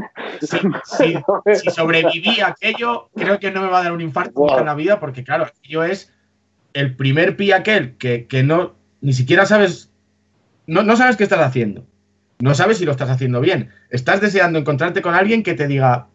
[0.85, 1.18] Si,
[1.70, 5.01] sobreviví a aquello, creo que no me va a dar un infarto en la vida,
[5.01, 6.12] porque claro, aquello es
[6.75, 9.92] el primer pi aquel que, no, ni siquiera sabes,
[10.66, 11.87] no, no sabes qué estás haciendo.
[12.40, 13.70] No sabes si lo estás haciendo bien.
[13.90, 16.09] Estás deseando encontrarte con alguien que te diga,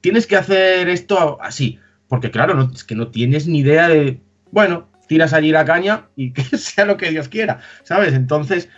[0.00, 1.78] tienes que hacer esto así.
[2.08, 4.20] Porque claro, no, es que no tienes ni idea de
[4.54, 8.14] bueno, tiras allí la caña y que sea lo que Dios quiera, ¿sabes?
[8.14, 8.68] Entonces,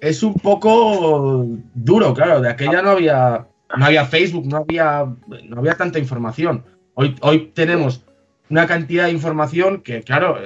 [0.00, 5.06] es un poco duro, claro, de aquella no había, no había Facebook, no había,
[5.44, 6.64] no había tanta información.
[6.94, 8.04] Hoy, hoy tenemos
[8.48, 10.36] una cantidad de información que, claro,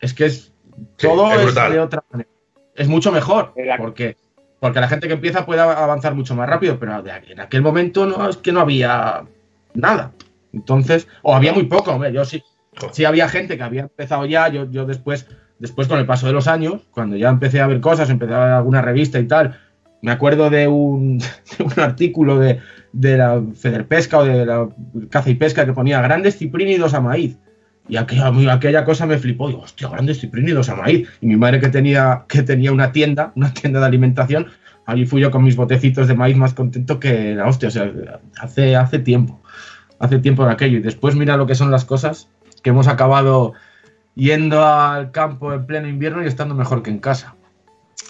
[0.00, 0.52] es que es
[0.96, 2.30] todo es, de otra manera.
[2.74, 4.16] Es mucho mejor, porque,
[4.60, 8.28] porque la gente que empieza puede avanzar mucho más rápido, pero en aquel momento no
[8.28, 9.24] es que no había
[9.74, 10.12] nada.
[10.52, 12.42] Entonces, o había muy poco, hombre, yo sí,
[12.92, 15.26] sí había gente que había empezado ya, yo, yo después,
[15.58, 18.58] después con el paso de los años, cuando ya empecé a ver cosas, empecé a
[18.58, 19.58] alguna revista y tal,
[20.02, 21.22] me acuerdo de un,
[21.76, 22.60] artículo de,
[22.92, 24.68] la Federpesca o de la
[25.08, 27.38] caza y pesca que ponía grandes ciprínidos a maíz.
[27.88, 29.48] Y aquella, aquella cosa me flipó.
[29.48, 31.08] Digo, hostia, grandes ciprínidos a maíz.
[31.20, 34.48] Y mi madre que tenía, que tenía una tienda, una tienda de alimentación,
[34.86, 37.68] allí fui yo con mis botecitos de maíz más contento que la hostia.
[37.68, 37.90] O sea,
[38.40, 39.40] hace, hace tiempo.
[39.98, 40.78] Hace tiempo de aquello.
[40.78, 42.28] Y después mira lo que son las cosas
[42.62, 43.54] que hemos acabado
[44.14, 47.34] yendo al campo en pleno invierno y estando mejor que en casa.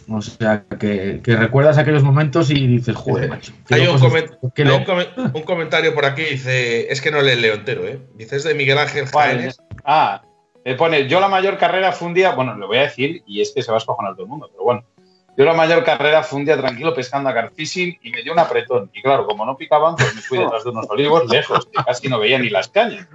[0.09, 3.53] O sea, que, recuerdas aquellos momentos y dices, joder, macho.
[3.71, 8.01] Hay, un, comentario por aquí, dice, es que no le leo entero, ¿eh?
[8.15, 9.59] Dice, es de Miguel Ángel Jaénes.
[9.85, 10.23] Ah,
[10.65, 13.41] me pone, yo la mayor carrera fue un día, bueno, lo voy a decir y
[13.41, 14.85] es que se va a escojonar todo el mundo, pero bueno.
[15.35, 18.39] Yo la mayor carrera fue un día tranquilo pescando a carfishing y me dio un
[18.39, 18.91] apretón.
[18.93, 22.09] Y claro, como no picaban, pues me fui detrás de unos olivos lejos, que casi
[22.09, 23.09] no veía ni las cañas.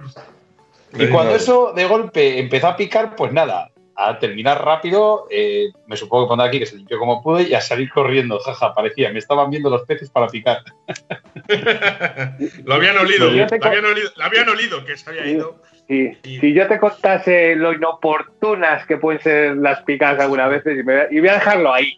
[0.92, 3.70] Y cuando eso de golpe empezó a picar, pues nada,
[4.00, 7.54] a terminar rápido, eh, me supongo que pondrá aquí que se limpió como pude y
[7.54, 10.62] a salir corriendo, jaja, parecía, me estaban viendo los peces para picar.
[12.64, 15.60] lo habían olido, lo habían olido, habían olido que se había ido.
[15.88, 21.28] Si yo te contase lo inoportunas que pueden ser las picadas algunas veces, y, voy
[21.28, 21.96] a dejarlo ahí.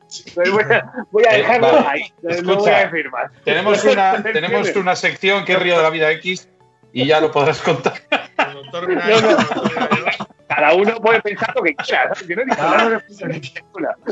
[1.11, 2.05] Voy a, eh, dejarlo ahí.
[2.45, 3.31] no voy a decir más.
[3.45, 6.49] Tenemos una, tenemos una sección que es Río de la Vida X
[6.93, 7.95] y ya lo podrás contar.
[10.49, 12.13] Cada uno puede pensar lo que quiera.
[12.27, 13.03] Yo no nada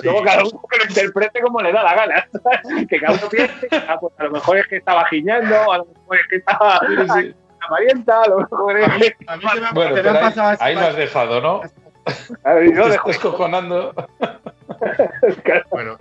[0.02, 2.28] Luego cada uno que lo interprete como le da la gana.
[2.88, 5.86] Que cada uno piense, ah, pues a lo mejor es que estaba giñando, a lo
[5.86, 6.80] mejor es que estaba
[7.66, 9.16] amarienta, a lo mejor es que.
[9.74, 11.62] Bueno, pero ahí, ahí lo has dejado, ¿no?
[12.44, 13.10] A yo dejo.
[13.10, 13.94] escojonando.
[15.70, 15.98] bueno,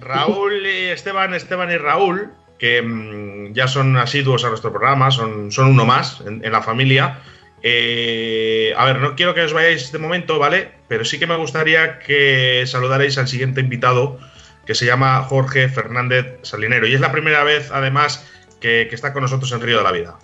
[0.00, 5.50] Raúl y Esteban, Esteban y Raúl que mm, ya son asiduos a nuestro programa, son,
[5.52, 7.20] son uno más en, la familia.
[7.62, 10.72] Eh, a ver, no quiero que os vayáis de momento, ¿vale?
[10.88, 14.18] Pero sí que me gustaría que saludarais al siguiente invitado,
[14.66, 16.86] que se llama Jorge Fernández Salinero.
[16.86, 20.18] Y es la primera vez, además, que, está con nosotros en Río de la Vida.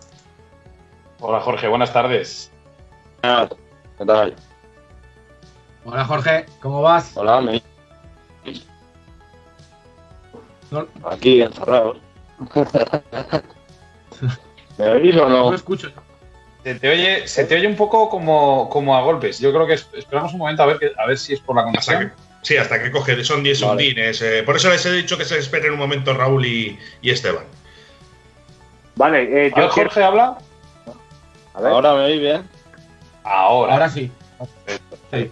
[1.18, 2.50] Hola Jorge, buenas tardes.
[3.22, 4.34] ¿Qué tal?
[5.84, 7.14] Hola Jorge, ¿cómo vas?
[7.16, 7.62] Hola, me
[10.70, 11.98] No, Aquí encerrados.
[14.78, 15.54] ¿Me oís o no no?
[15.54, 15.90] escucho.
[16.64, 19.38] Se te oye, se te oye un poco como, como a golpes.
[19.38, 21.56] Yo creo que es- esperamos un momento a ver, que- a ver si es por
[21.56, 22.12] la conexión.
[22.42, 23.22] sí, hasta que coge.
[23.24, 23.72] Son 10 Vale.
[23.72, 24.20] undines.
[24.22, 27.44] eh, por eso les he dicho que se esperen un momento Raúl y, y Esteban.
[28.96, 30.36] Vale, eh, yo Jorge habla.
[31.54, 31.72] A ver.
[31.72, 32.42] Ahora me oís bien.
[33.24, 33.72] Ahora.
[33.74, 34.10] Ahora sí.
[35.12, 35.30] Sí.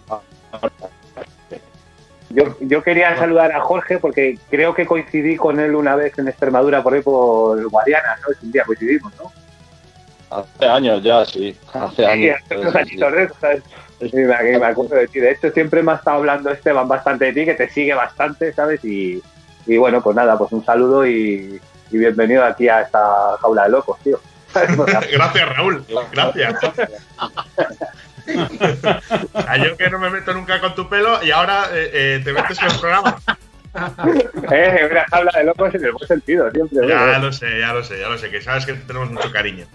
[2.31, 6.29] Yo, yo quería saludar a Jorge porque creo que coincidí con él una vez en
[6.29, 8.35] Extremadura por ahí por Guadiana, ¿no?
[8.43, 9.33] Un día coincidimos, ¿no?
[10.31, 11.57] Hace años ya, sí.
[11.73, 12.37] Hace Sí, años.
[12.45, 13.63] hace unos añitos de eso, ¿sabes?
[13.99, 15.21] Sí, me, me acuerdo de ti.
[15.21, 18.53] De hecho, siempre me ha estado hablando Esteban bastante de ti, que te sigue bastante,
[18.53, 18.85] ¿sabes?
[18.85, 19.23] Y,
[19.67, 21.59] y bueno, pues nada, pues un saludo y,
[21.91, 24.21] y bienvenido aquí a esta jaula de locos, tío.
[25.13, 25.83] Gracias, Raúl.
[26.13, 26.55] Gracias.
[29.33, 32.21] O sea, yo que no me meto nunca con tu pelo y ahora eh, eh,
[32.25, 33.21] te metes en el programa.
[34.51, 36.89] eh, una jaula de locos en el buen sentido, siempre.
[36.89, 39.67] Ya lo sé, ya lo sé, ya lo sé, que sabes que tenemos mucho cariño.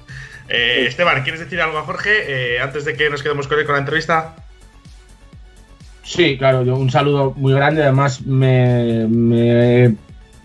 [0.50, 3.66] Eh, Esteban, ¿quieres decir algo a Jorge eh, antes de que nos quedemos con él
[3.66, 4.36] con la entrevista?
[6.04, 7.82] Sí, claro, yo un saludo muy grande.
[7.82, 9.96] Además, me, me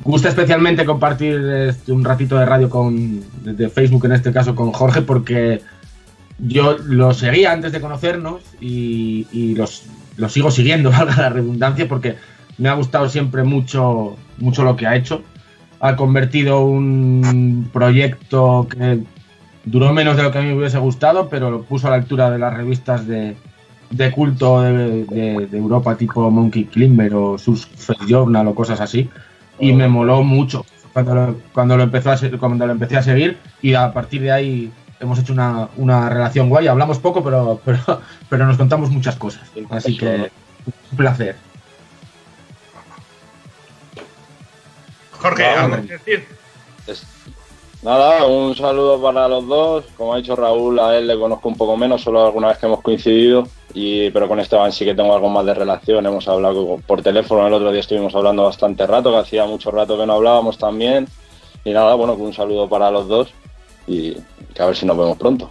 [0.05, 1.35] gusta especialmente compartir
[1.69, 5.61] este, un ratito de radio con de, de Facebook, en este caso con Jorge, porque
[6.39, 9.85] yo lo seguía antes de conocernos y, y los,
[10.17, 12.17] lo sigo siguiendo, valga la redundancia, porque
[12.59, 15.23] me ha gustado siempre mucho, mucho lo que ha hecho.
[15.81, 19.01] Ha convertido un proyecto que
[19.65, 21.97] duró menos de lo que a mí me hubiese gustado, pero lo puso a la
[21.97, 23.37] altura de las revistas de,
[23.91, 27.69] de culto de, de- de Europa tipo Monkey Climber o Sus
[28.09, 29.09] Journal o cosas así
[29.61, 33.39] y me moló mucho cuando lo, cuando lo empezó a cuando lo empecé a seguir
[33.63, 37.79] y a partir de ahí hemos hecho una, una relación guay hablamos poco pero, pero
[38.29, 40.31] pero nos contamos muchas cosas así que
[40.91, 41.37] un placer
[45.21, 45.47] Jorge.
[45.47, 46.27] ¿algo que decir?
[46.87, 47.05] Es-
[47.83, 49.85] Nada, un saludo para los dos.
[49.97, 52.67] Como ha dicho Raúl, a él le conozco un poco menos, solo alguna vez que
[52.67, 53.47] hemos coincidido.
[53.73, 56.05] Y, pero con Esteban sí que tengo algo más de relación.
[56.05, 59.97] Hemos hablado por teléfono, el otro día estuvimos hablando bastante rato, que hacía mucho rato
[59.97, 61.07] que no hablábamos también.
[61.65, 63.29] Y nada, bueno, un saludo para los dos
[63.87, 64.17] y
[64.59, 65.51] que a ver si nos vemos pronto.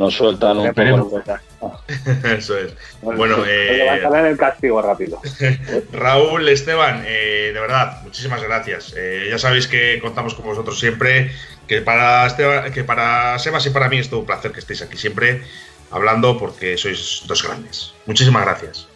[0.00, 1.22] Nos sueltan un poco.
[2.24, 2.74] Eso es.
[3.02, 5.20] Bueno, Pues eh, levantarán el castigo rápido.
[5.92, 8.94] Raúl, Esteban, eh, de verdad, muchísimas gracias.
[8.96, 11.30] Eh, ya sabéis que contamos con vosotros siempre,
[11.68, 14.82] que para, Esteban, que para Sebas y para mí es todo un placer que estéis
[14.82, 15.42] aquí siempre
[15.90, 17.92] hablando porque sois dos grandes.
[18.06, 18.88] Muchísimas gracias.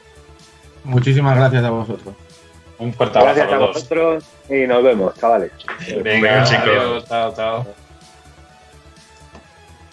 [0.84, 2.14] muchísimas gracias a vosotros
[2.78, 3.74] Un fuerte abrazo Gracias a a los dos.
[3.74, 5.52] vosotros y nos vemos, chavales.
[6.02, 6.66] Venga, chicos.
[6.66, 7.83] adiós, chao, chao.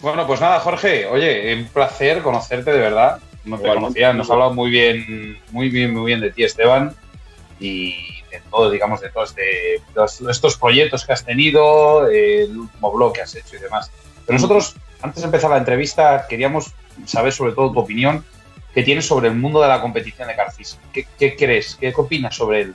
[0.02, 3.20] Bueno, pues nada, Jorge, oye, un placer conocerte de verdad.
[3.44, 3.74] No te Igualmente.
[4.00, 6.94] conocía, nos ha hablado muy bien, muy bien, muy bien de ti, Esteban,
[7.60, 7.94] y
[8.30, 9.34] de todo, digamos, de todos
[9.94, 13.90] todos estos proyectos que has tenido, el último blog que has hecho y demás.
[14.26, 16.72] Pero nosotros, antes de empezar la entrevista, queríamos
[17.06, 18.24] saber sobre todo tu opinión
[18.74, 20.78] que tienes sobre el mundo de la competición de Carfis.
[20.92, 21.76] ¿Qué, qué crees?
[21.76, 22.74] ¿Qué opinas sobre él?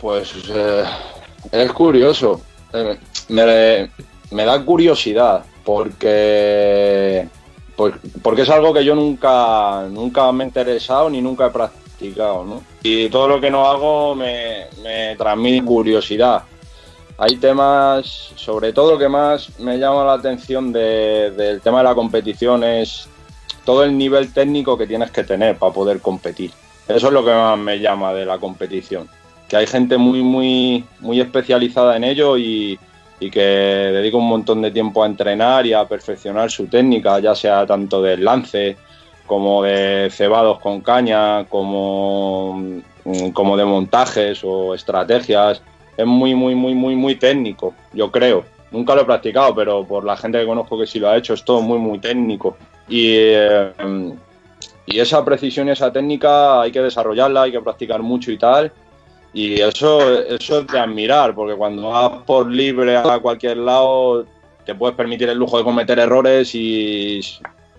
[0.00, 0.84] Pues eh,
[1.52, 2.40] es curioso.
[2.72, 3.90] Eh, me,
[4.34, 7.26] me da curiosidad porque,
[7.76, 12.60] por- porque es algo que yo nunca, nunca me he interesado ni nunca he practicado.
[12.82, 14.66] Y todo lo que no hago me,
[15.16, 16.42] transmite curiosidad.
[17.16, 21.94] Hay temas, sobre todo que más me llama la atención de- del tema de la
[21.94, 23.08] competición es
[23.64, 26.50] todo el nivel técnico que tienes que tener para poder competir.
[26.88, 29.08] Eso es lo que más me llama de la competición
[29.48, 32.78] que hay gente muy, muy, muy especializada en ello y,
[33.20, 37.34] y que dedica un montón de tiempo a entrenar y a perfeccionar su técnica, ya
[37.34, 38.76] sea tanto del lance
[39.26, 42.60] como de cebados con caña, como,
[43.04, 45.62] mm, como de montajes o estrategias.
[45.96, 48.44] Es muy, muy, muy, muy, muy técnico, yo creo.
[48.70, 51.34] Nunca lo he practicado, pero por la gente que conozco que sí lo ha hecho,
[51.34, 52.56] es todo muy, muy técnico.
[52.88, 53.72] Y, eh,
[54.86, 58.72] y esa precisión y esa técnica hay que desarrollarla, hay que practicar mucho y tal.
[59.34, 64.26] Y eso, eso es de admirar, porque cuando vas por libre a cualquier lado,
[64.64, 67.20] te puedes permitir el lujo de cometer errores y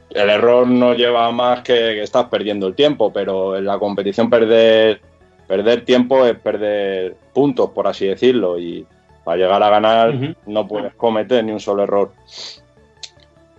[0.09, 4.29] el error no lleva más que que estás perdiendo el tiempo, pero en la competición
[4.29, 5.01] perder,
[5.47, 8.85] perder tiempo es perder puntos, por así decirlo, y
[9.23, 10.13] para llegar a ganar
[10.45, 12.11] no puedes cometer ni un solo error.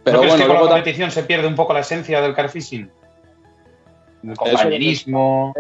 [0.05, 2.91] Pero crees bueno, que con la competición se pierde un poco la esencia del carfishing?
[4.23, 5.55] El compañerismo.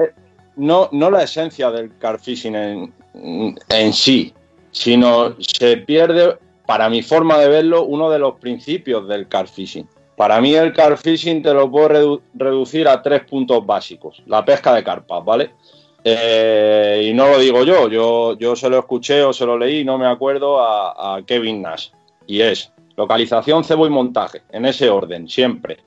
[0.57, 2.95] No, no la esencia del carfishing en,
[3.69, 4.35] en sí,
[4.71, 9.88] sino se pierde, para mi forma de verlo, uno de los principios del carfishing.
[10.16, 14.23] Para mí el carfishing te lo puedo redu- reducir a tres puntos básicos.
[14.27, 15.51] La pesca de carpas, ¿vale?
[16.09, 19.85] eh, y no lo digo yo, yo, yo se lo escuché o se lo leí,
[19.85, 21.88] no me acuerdo, a, a Kevin Nash.
[22.29, 25.79] Y es localización, cebo y montaje, en ese orden, siempre.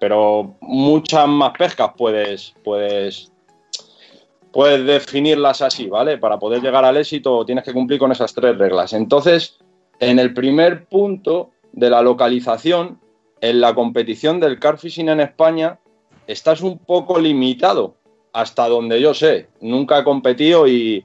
[0.00, 3.30] Pero muchas más pescas puedes, puedes,
[4.56, 6.16] puedes definirlas así, ¿vale?
[6.16, 8.94] Para poder llegar al éxito tienes que cumplir con esas tres reglas.
[8.94, 9.58] Entonces,
[10.00, 12.98] en el primer punto de la localización,
[13.42, 15.78] en la competición del carfishing en España,
[16.26, 17.96] estás un poco limitado
[18.32, 19.50] hasta donde yo sé.
[19.60, 21.04] Nunca he competido y,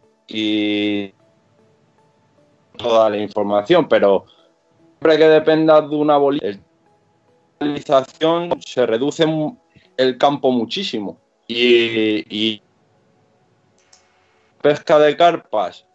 [2.78, 4.28] toda la información, pero
[4.92, 6.18] siempre que dependas de una
[7.60, 9.26] localización se reduce
[9.98, 11.18] el campo muchísimo.
[11.50, 12.62] Y
[14.62, 15.86] pesca de carpas,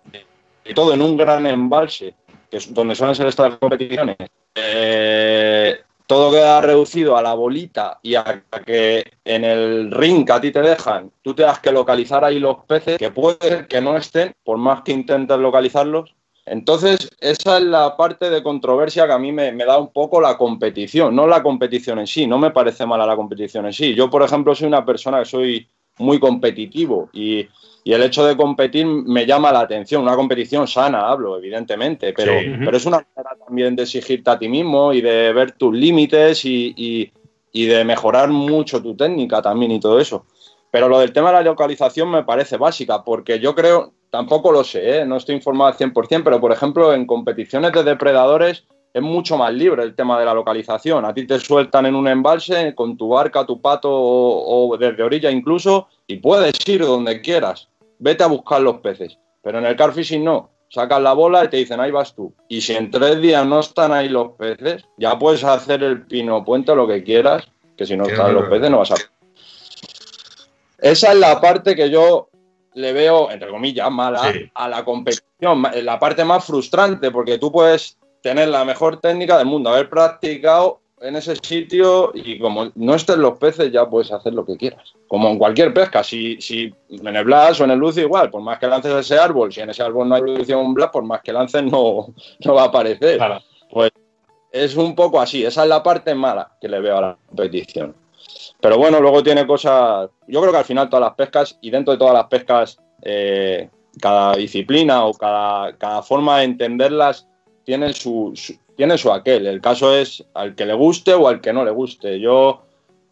[0.65, 2.15] y todo en un gran embalse,
[2.51, 4.17] que es donde suelen ser estas competiciones,
[4.55, 10.41] eh, todo queda reducido a la bolita y a que en el ring que a
[10.41, 14.33] ti te dejan, tú tengas que localizar ahí los peces, que puede que no estén,
[14.45, 16.15] por más que intentes localizarlos.
[16.49, 20.21] Entonces, esa es la parte de controversia que a mí me, me, da un poco
[20.21, 23.97] la competición, no la competición en sí, no me parece mala la competición en sí.
[23.97, 27.49] Yo, por ejemplo, soy una persona que soy muy competitivo y,
[27.87, 30.03] y el hecho de competir me llama la atención.
[30.03, 32.53] Una competición sana, hablo, evidentemente, pero, sí.
[32.59, 36.45] pero es una manera también de exigirte a ti mismo y de ver tus límites
[36.45, 37.13] y, y,
[37.53, 40.27] y, de mejorar mucho tu técnica también y todo eso.
[40.73, 44.65] Pero lo del tema de la localización me parece básica, porque yo creo, tampoco lo
[44.65, 45.07] sé, ¿eh?
[45.07, 49.55] no estoy informado al 100%, pero por ejemplo en competiciones de depredadores es mucho más
[49.55, 51.05] libre el tema de la localización.
[51.05, 55.05] A ti te sueltan en un embalse con tu barca, tu pato o, o desde
[55.05, 59.19] orilla incluso y puedes ir donde quieras vete a buscar los peces.
[59.43, 60.51] Pero en el carfishing no.
[60.69, 62.35] Sacas la bola y te dicen, ahí vas tú.
[62.49, 66.45] Y si en tres días no están ahí los peces, ya puedes hacer el pino
[66.45, 68.97] puente lo que quieras, que si no están los peces no vas a...
[70.79, 72.29] Esa es la parte que yo
[72.75, 74.51] le veo, entre comillas, mala sí.
[74.55, 75.63] a la competición.
[75.83, 80.81] La parte más frustrante, porque tú puedes tener la mejor técnica del mundo, haber practicado
[81.01, 84.95] en ese sitio y como no estén los peces ya puedes hacer lo que quieras.
[85.09, 88.43] Como en cualquier pesca, si, si en el Blas o en el Lucio igual, por
[88.43, 91.05] más que lances ese árbol, si en ese árbol no hay Lucio un Blas, por
[91.05, 93.19] más que lances no, no va a aparecer.
[93.19, 93.41] Claro.
[93.71, 93.91] Pues
[94.51, 97.95] es un poco así, esa es la parte mala que le veo a la competición.
[98.61, 101.93] Pero bueno, luego tiene cosas, yo creo que al final todas las pescas y dentro
[101.93, 103.69] de todas las pescas, eh,
[104.01, 107.29] cada disciplina o cada, cada forma de entenderlas
[107.65, 109.47] tiene su, su tiene su aquel.
[109.47, 112.21] El caso es al que le guste o al que no le guste.
[112.21, 112.63] Yo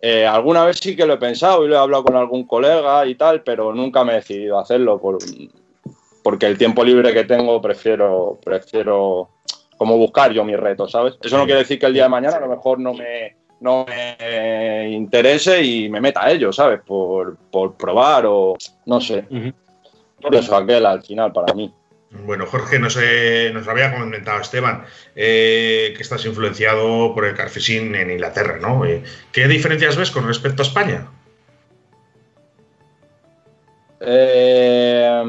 [0.00, 3.06] eh, alguna vez sí que lo he pensado y lo he hablado con algún colega
[3.06, 5.18] y tal, pero nunca me he decidido a hacerlo por,
[6.22, 9.30] porque el tiempo libre que tengo prefiero, prefiero
[9.78, 11.14] como buscar yo mis retos, ¿sabes?
[11.22, 13.86] Eso no quiere decir que el día de mañana a lo mejor no me, no
[13.86, 16.80] me interese y me meta a ello, ¿sabes?
[16.86, 18.54] Por, por probar o
[18.86, 19.24] no sé.
[19.30, 19.54] Uh -huh.
[20.20, 21.72] Por eso aquel al final para mí.
[22.22, 24.84] Bueno, Jorge, nos, eh, nos había comentado Esteban
[25.16, 28.84] eh, que estás influenciado por el carfishing en Inglaterra, ¿no?
[28.84, 31.06] Eh, ¿Qué diferencias ves con respecto a España?
[34.00, 35.22] Eh,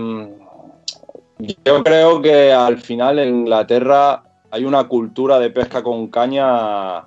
[1.40, 7.04] yo creo que al final en Inglaterra hay una cultura de pesca con caña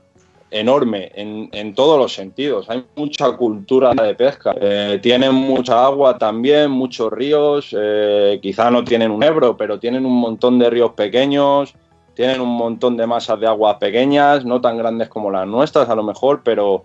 [0.51, 2.69] enorme en, en, todos los sentidos.
[2.71, 4.55] Hay mucha cultura de pesca.
[4.61, 7.75] Eh, tienen mucha agua también, muchos ríos.
[7.79, 11.75] Eh, quizá no tienen un Ebro, pero tienen un montón de ríos pequeños.
[12.15, 15.95] Tienen un montón de masas de agua pequeñas, no tan grandes como las nuestras a
[15.95, 16.85] lo mejor, pero,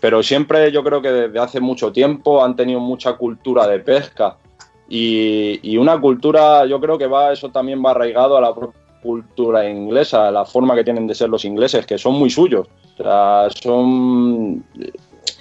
[0.00, 4.36] pero siempre yo creo que desde hace mucho tiempo han tenido mucha cultura de pesca.
[4.88, 8.54] Y, y una cultura, yo creo que va, eso también va arraigado a la
[9.02, 12.66] cultura inglesa, la forma que tienen de ser los ingleses, que son muy suyos.
[12.98, 14.64] O sea, son.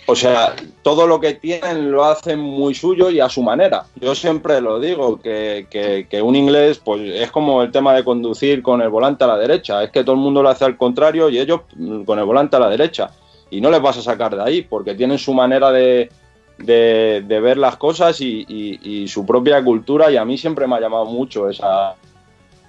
[0.06, 3.86] O sea, todo lo que tienen lo hacen muy suyo y a su manera.
[4.02, 8.64] Yo siempre lo digo, que, que, un inglés, pues es como el tema de conducir
[8.64, 9.84] con el volante a la derecha.
[9.84, 11.62] Es que todo el mundo lo hace al contrario y ellos
[12.06, 13.12] con el volante a la derecha.
[13.52, 16.10] Y no les vas a sacar de ahí, porque tienen su manera de,
[16.58, 20.12] de, ver las cosas y, y, su propia cultura.
[20.12, 21.96] Y a mí siempre me ha llamado mucho esa,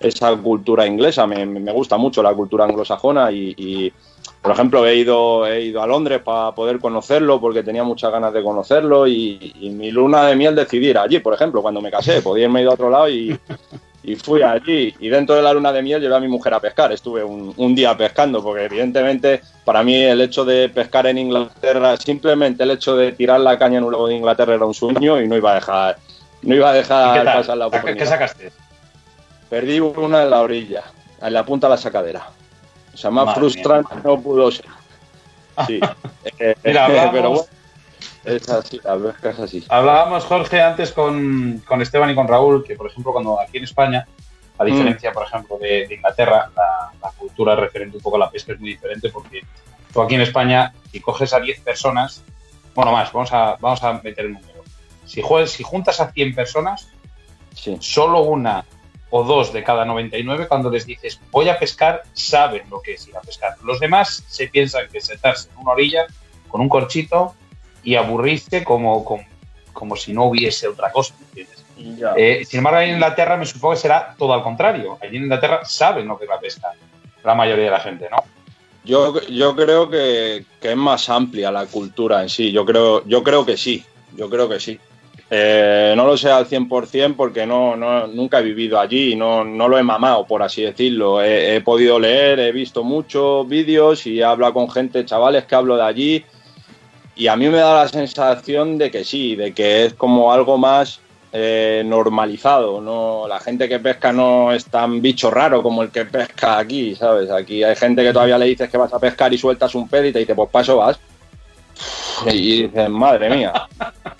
[0.00, 1.26] esa cultura inglesa.
[1.26, 3.92] Me, me gusta mucho la cultura anglosajona y, y
[4.42, 8.32] por ejemplo, he ido, he ido a Londres para poder conocerlo porque tenía muchas ganas
[8.32, 11.90] de conocerlo y, y, mi luna de miel decidí ir allí, por ejemplo, cuando me
[11.90, 12.22] casé.
[12.22, 13.38] Podía irme a otro lado y,
[14.03, 14.94] y, fui allí.
[14.98, 16.90] Y dentro de la luna de miel llevé a mi mujer a pescar.
[16.90, 21.98] Estuve un, un, día pescando porque evidentemente para mí el hecho de pescar en Inglaterra,
[21.98, 25.20] simplemente el hecho de tirar la caña en un lago de Inglaterra era un sueño
[25.20, 25.98] y no iba a dejar,
[26.40, 27.98] no iba a dejar pasar la oportunidad.
[27.98, 28.53] ¿Qué sacaste?
[29.51, 30.84] Perdí una en la orilla,
[31.20, 32.28] en la punta de la sacadera.
[32.94, 34.03] O sea, más Madre frustrante mía.
[34.05, 34.66] no pudo ser.
[35.66, 35.78] Sí.
[36.64, 37.44] Mira, hablábamos, pero bueno.
[38.24, 39.64] Es así, la pesca es así.
[39.68, 43.64] Hablábamos, Jorge, antes con, con Esteban y con Raúl, que por ejemplo, cuando aquí en
[43.64, 44.07] España,
[44.59, 48.30] a diferencia, por ejemplo, de, de Inglaterra, la, la cultura referente un poco a la
[48.30, 49.42] pesca es muy diferente porque
[49.92, 52.22] tú aquí en España, si coges a 10 personas,
[52.74, 54.62] bueno, más, vamos a, vamos a meter el número.
[55.07, 56.88] Si, juegues, si juntas a 100 personas,
[57.55, 57.76] Sí.
[57.80, 58.64] solo una
[59.11, 63.06] o dos de cada 99, cuando les dices voy a pescar, saben lo que es
[63.08, 63.56] ir a pescar.
[63.64, 66.06] Los demás se piensan que sentarse en una orilla
[66.48, 67.34] con un corchito
[67.82, 69.24] y aburrirse como, como,
[69.72, 71.14] como si no hubiese otra cosa.
[72.16, 74.98] Eh, sin embargo, en Inglaterra me supongo que será todo al contrario.
[75.00, 76.72] Allí en Inglaterra saben lo que es la pesca,
[77.24, 78.22] la mayoría de la gente, ¿no?
[78.84, 82.50] Yo, yo creo que, que es más amplia la cultura en sí.
[82.52, 83.84] Yo creo, yo creo que sí.
[84.16, 84.78] Yo creo que sí.
[85.33, 89.68] Eh, no lo sé al 100% porque no, no, nunca he vivido allí no, no
[89.68, 91.22] lo he mamado, por así decirlo.
[91.22, 95.76] He, podido leer, he visto muchos vídeos y he hablado con gente, chavales que hablo
[95.76, 96.24] de allí.
[97.14, 100.59] Y a mí me da la sensación de que sí, de que es como algo
[100.59, 101.01] más
[101.33, 102.81] eh, normalizado.
[102.81, 106.97] No, la gente que pesca no es tan bicho raro como el que pesca aquí,
[106.97, 107.31] ¿sabes?
[107.31, 110.07] Aquí hay gente que todavía le dices que vas a pescar y sueltas un pez
[110.07, 110.99] y te dice, pues para eso vas.
[112.26, 113.53] Y dices, madre mía.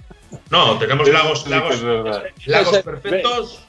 [0.51, 3.61] No, tenemos lagos, lagos, perfectos.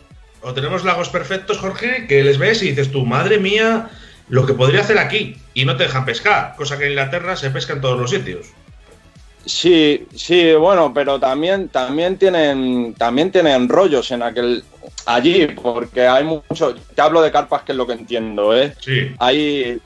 [0.41, 3.89] O tenemos lagos perfectos, Jorge, que les ves y dices tú, madre mía,
[4.27, 5.37] lo que podría hacer aquí.
[5.53, 8.47] Y no te dejan pescar, cosa que en Inglaterra se pesca en todos los sitios.
[9.45, 14.63] Sí, sí, bueno, pero también, también tienen, también tienen rollos en aquel
[15.05, 18.73] allí, porque hay mucho, te hablo de carpas que es lo que entiendo, ¿eh?
[18.79, 19.11] Sí.
[19.19, 19.79] Hay,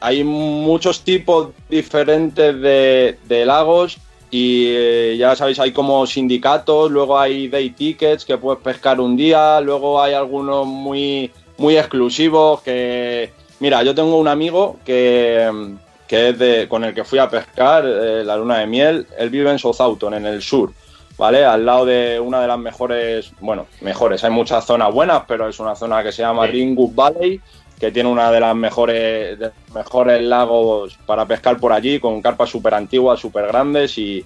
[0.00, 3.98] hay muchos tipos diferentes de, de lagos
[4.30, 9.16] y eh, ya sabéis, hay como sindicatos, luego hay day tickets que puedes pescar un
[9.16, 13.32] día, luego hay algunos muy, muy exclusivos que...
[13.60, 15.76] Mira, yo tengo un amigo que,
[16.06, 19.30] que es de, con el que fui a pescar eh, la luna de miel, él
[19.30, 20.72] vive en Southampton, en el sur,
[21.16, 21.44] ¿vale?
[21.44, 25.58] Al lado de una de las mejores, bueno, mejores, hay muchas zonas buenas, pero es
[25.58, 26.46] una zona que se llama.
[26.46, 27.40] Ringwood Valley,
[27.78, 32.20] que tiene una de las mejores, de los mejores lagos para pescar por allí, con
[32.20, 34.24] carpas súper antiguas, súper grandes y,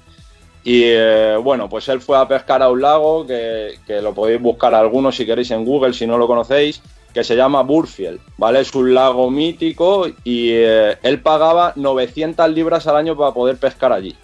[0.64, 4.40] y, eh, bueno, pues él fue a pescar a un lago que, que lo podéis
[4.40, 6.82] buscar algunos si queréis en Google, si no lo conocéis,
[7.12, 8.60] que se llama Burfield, ¿vale?
[8.60, 13.92] Es un lago mítico y eh, él pagaba 900 libras al año para poder pescar
[13.92, 14.16] allí.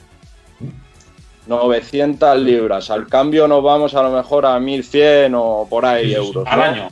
[1.46, 2.90] 900 libras.
[2.90, 6.46] Al cambio nos vamos a lo mejor a 1100 o por ahí euros.
[6.46, 6.88] Al año.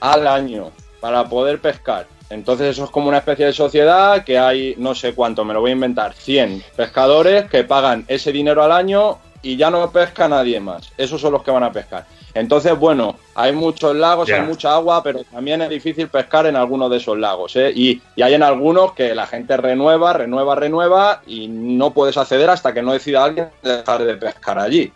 [0.00, 0.72] al año
[1.04, 2.06] para poder pescar.
[2.30, 5.60] Entonces eso es como una especie de sociedad que hay, no sé cuánto, me lo
[5.60, 10.28] voy a inventar, 100 pescadores que pagan ese dinero al año y ya no pesca
[10.28, 10.90] nadie más.
[10.96, 12.06] Esos son los que van a pescar.
[12.32, 16.90] Entonces, bueno, hay muchos lagos, hay mucha agua, pero también es difícil pescar en algunos
[16.90, 17.54] de esos lagos.
[17.56, 17.70] ¿eh?
[17.74, 22.48] Y, y hay en algunos que la gente renueva, renueva, renueva y no puedes acceder
[22.48, 24.90] hasta que no decida alguien dejar de pescar allí.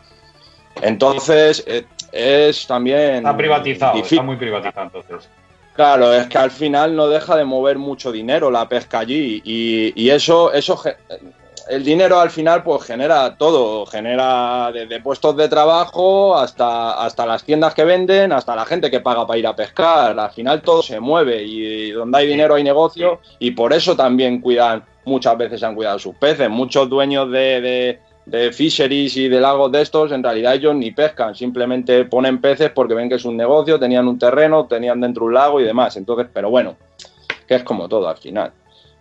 [0.80, 3.16] Entonces, eh, es también...
[3.16, 4.16] Está privatizado, difícil.
[4.16, 5.28] está muy privatizado entonces.
[5.78, 9.92] Claro, es que al final no deja de mover mucho dinero la pesca allí y,
[9.94, 10.82] y eso, eso,
[11.68, 17.44] el dinero al final pues genera todo, genera desde puestos de trabajo hasta, hasta las
[17.44, 20.82] tiendas que venden, hasta la gente que paga para ir a pescar, al final todo
[20.82, 25.62] se mueve y donde hay dinero hay negocio y por eso también cuidan, muchas veces
[25.62, 30.12] han cuidado sus peces, muchos dueños de, de, de fisheries y de lagos de estos,
[30.12, 34.06] en realidad ellos ni pescan, simplemente ponen peces porque ven que es un negocio, tenían
[34.06, 35.96] un terreno, tenían dentro un lago y demás.
[35.96, 36.76] Entonces, pero bueno,
[37.46, 38.52] que es como todo al final.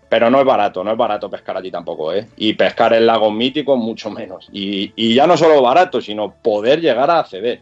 [0.09, 2.29] Pero no es barato, no es barato pescar allí tampoco, ¿eh?
[2.37, 4.47] Y pescar en lagos míticos mucho menos.
[4.53, 7.61] Y, y ya no solo barato, sino poder llegar a acceder.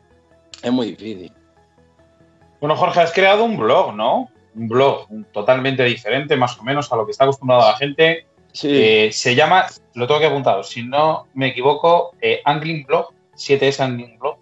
[0.61, 1.31] Es muy difícil.
[2.59, 4.29] Bueno, Jorge, has creado un blog, ¿no?
[4.53, 8.27] Un blog totalmente diferente, más o menos, a lo que está acostumbrada la gente.
[8.55, 13.09] Sí, Eh, se llama, lo tengo que apuntado, si no me equivoco, eh, Angling Blog,
[13.35, 14.37] 7S Angling Blog.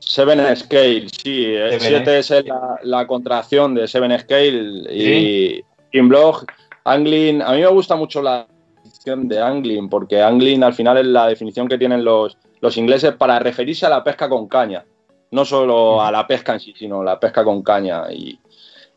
[0.00, 1.44] Seven Scale, sí.
[1.46, 6.44] eh, Seven Siete es la, la contracción de Seven Scale y Inblog.
[6.84, 8.48] Angling, a mí me gusta mucho la
[8.82, 13.12] definición de Angling, porque Angling al final es la definición que tienen los, los ingleses
[13.14, 14.84] para referirse a la pesca con caña.
[15.30, 18.02] No solo a la pesca en sí, sino la pesca con caña.
[18.12, 18.38] Y,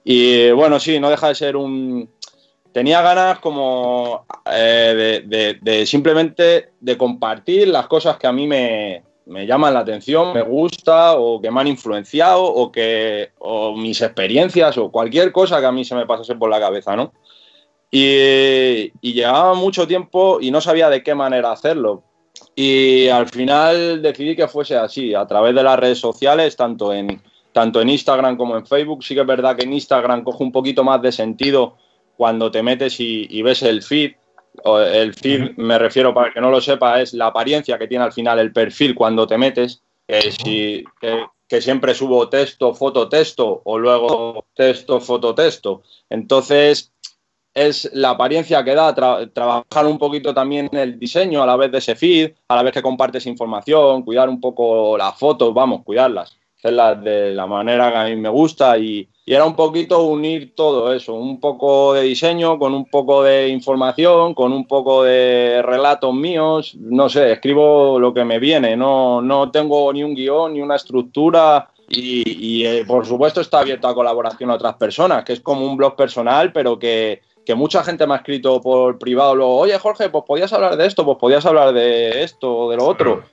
[0.03, 2.09] y, bueno, sí, no deja de ser un.
[2.75, 5.23] Tenía ganas como eh,
[5.61, 10.41] de, simplemente de compartir las cosas que a mí me, me llaman la atención, me
[10.41, 15.67] gusta o que me han influenciado o que o mis experiencias o cualquier cosa que
[15.67, 17.13] a mí se me pasase por la cabeza, ¿no?
[17.91, 22.03] Y, y llevaba mucho tiempo y no sabía de qué manera hacerlo.
[22.57, 27.21] Y al final decidí que fuese así, a través de las redes sociales, tanto en,
[27.53, 29.01] tanto en Instagram como en Facebook.
[29.01, 31.77] Sí que es verdad que en Instagram coge un poquito más de sentido
[32.17, 34.13] cuando te metes y, y ves el feed
[34.63, 38.05] El feed, me refiero para el que no lo sepa, es la apariencia que tiene
[38.05, 39.81] al final el perfil cuando te metes.
[40.07, 40.83] Que, si,
[41.47, 45.81] que, siempre subo texto, foto, texto o luego texto, foto, texto.
[46.09, 46.91] Entonces,
[47.55, 51.77] es la apariencia que da trabajar un poquito también el diseño a la vez de
[51.79, 56.37] ese feed, a la vez que compartes información, cuidar un poco las fotos, vamos, cuidarlas,
[56.65, 60.53] hacerlas de la manera que a mí me gusta y, y era un poquito unir
[60.55, 65.61] todo eso, un poco de diseño con un poco de información, con un poco de
[65.63, 70.53] relatos míos, no sé, escribo lo que me viene, no, no tengo ni un guion
[70.53, 75.33] ni una estructura y, eh, por supuesto está abierto a colaboración a otras personas, que
[75.33, 79.35] es como un blog personal, pero que, que mucha gente me ha escrito por privado
[79.35, 82.77] luego, oye Jorge, pues podías hablar de esto, pues podías hablar de esto o de
[82.77, 83.23] lo otro,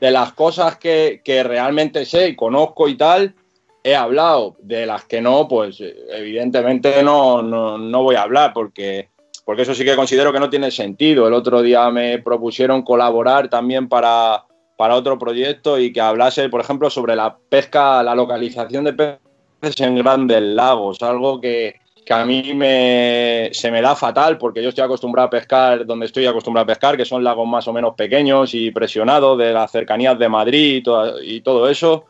[0.00, 3.34] de las cosas que, que realmente sé y conozco y tal
[3.82, 9.08] he hablado, de las que no, pues evidentemente no, no, voy a hablar porque,
[9.44, 11.26] porque eso sí que considero que no tiene sentido.
[11.26, 14.44] El otro día me propusieron colaborar también para,
[14.76, 19.80] para otro proyecto y que hablase, por ejemplo, sobre la pesca, la localización de peces
[19.80, 21.76] en grandes lagos, algo que,
[22.08, 26.06] que a mí me, se me da fatal porque yo estoy acostumbrado a pescar donde
[26.06, 29.70] estoy acostumbrado a pescar, que son lagos más o menos pequeños y presionados de las
[29.70, 30.82] cercanías de Madrid
[31.22, 32.06] y todo eso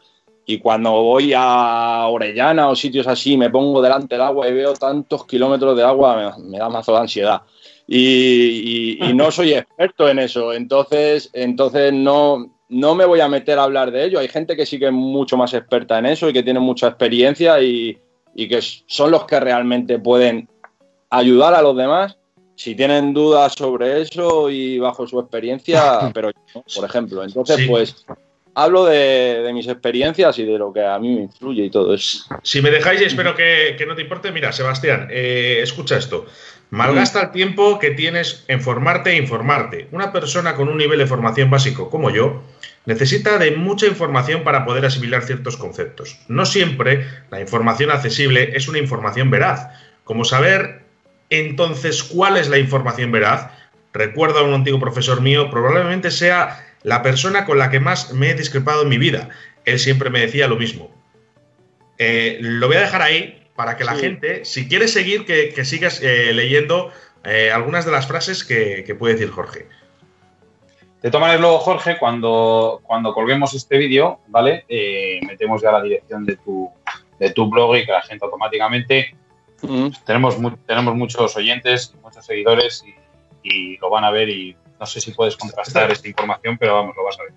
[0.46, 4.72] y cuando voy a Orellana o sitios así, me pongo delante del agua y veo
[4.74, 7.42] tantos kilómetros de agua, me, da mazo de ansiedad.
[7.88, 13.64] Y, no soy experto en eso, entonces, entonces no, no me voy a meter a
[13.64, 14.20] hablar de ello.
[14.20, 16.86] Hay gente que sí que es mucho más experta en eso y que tiene mucha
[16.86, 17.98] experiencia y,
[18.38, 20.48] y que son los que realmente pueden
[21.10, 22.16] ayudar a los demás
[22.54, 27.24] si tienen dudas sobre eso y bajo su experiencia, pero por ejemplo.
[27.24, 28.06] Entonces, pues
[28.54, 32.26] hablo de, mis experiencias y de lo que a mí me influye y todo eso.
[32.44, 36.26] Si me dejáis, espero que, no te importe, mira, Sebastián, eh, escucha esto.
[36.70, 39.88] Malgasta el tiempo que tienes en formarte e informarte.
[39.90, 42.40] Una persona con un nivel de formación básico como yo
[42.88, 46.18] necesita de mucha información para poder asimilar ciertos conceptos.
[46.26, 49.68] No siempre la información accesible es una información veraz.
[50.04, 50.84] Como saber
[51.28, 53.50] entonces cuál es la información veraz,
[53.92, 58.30] recuerdo a un antiguo profesor mío, probablemente sea la persona con la que más me
[58.30, 59.28] he discrepado en mi vida.
[59.66, 60.90] Él siempre me decía lo mismo.
[61.98, 66.00] Eh, lo voy a dejar ahí para que la gente, si quiere seguir, que, sigas
[66.02, 66.90] eh, leyendo
[67.22, 69.66] eh, algunas de las frases que, puede decir Jorge.
[71.02, 74.64] De todas luego, Jorge, cuando, cuando colguemos este vídeo, ¿vale?
[75.26, 76.68] metemos ya la dirección de tu,
[77.18, 79.14] de tu blog y que la gente automáticamente.
[80.04, 80.36] tenemos,
[80.66, 82.84] tenemos muchos oyentes, muchos seguidores
[83.42, 86.96] y lo van a ver y no sé si puedes contrastar esta información, pero vamos,
[86.96, 87.32] lo vas a ver.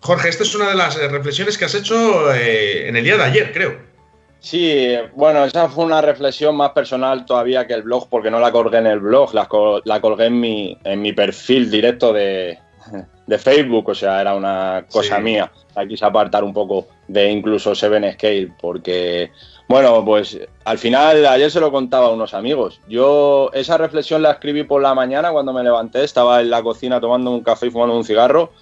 [0.00, 3.16] Jorge, esta es una de las eh, reflexiones que has hecho eh, en el día
[3.16, 3.94] de ayer, creo.
[4.38, 8.52] Sí, bueno, esa fue una reflexión más personal todavía que el blog, porque no la
[8.52, 12.58] colgué en el blog, la, colgué en mi, en mi perfil directo de,
[13.38, 15.50] Facebook, o sea, era una cosa mía.
[15.74, 19.30] La quise apartar un poco de incluso Seven Scale, porque
[19.66, 22.80] bueno, pues al final ayer se lo contaba a unos amigos.
[22.88, 27.00] Yo esa reflexión la escribí por la mañana cuando me levanté, estaba en la cocina
[27.00, 28.52] tomando un café y fumando un cigarro.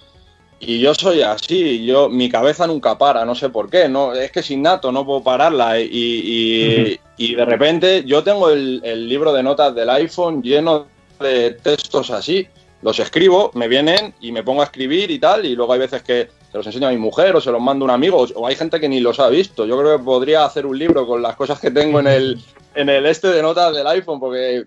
[0.59, 4.31] Y yo soy así, yo mi cabeza nunca para, no sé por qué, no es
[4.31, 9.43] que es innato, no puedo pararla y, de repente yo tengo el, el libro de
[9.43, 10.87] notas del iPhone lleno
[11.19, 12.47] de textos así,
[12.83, 16.03] los escribo, me vienen y me pongo a escribir y tal, y luego hay veces
[16.03, 18.45] que se los enseño a mi mujer o se los mando a un amigo, o
[18.45, 19.65] hay gente que ni los ha visto.
[19.65, 22.39] Yo creo que podría hacer un libro con las cosas que tengo en el,
[22.75, 24.65] en el este de notas del iPhone, porque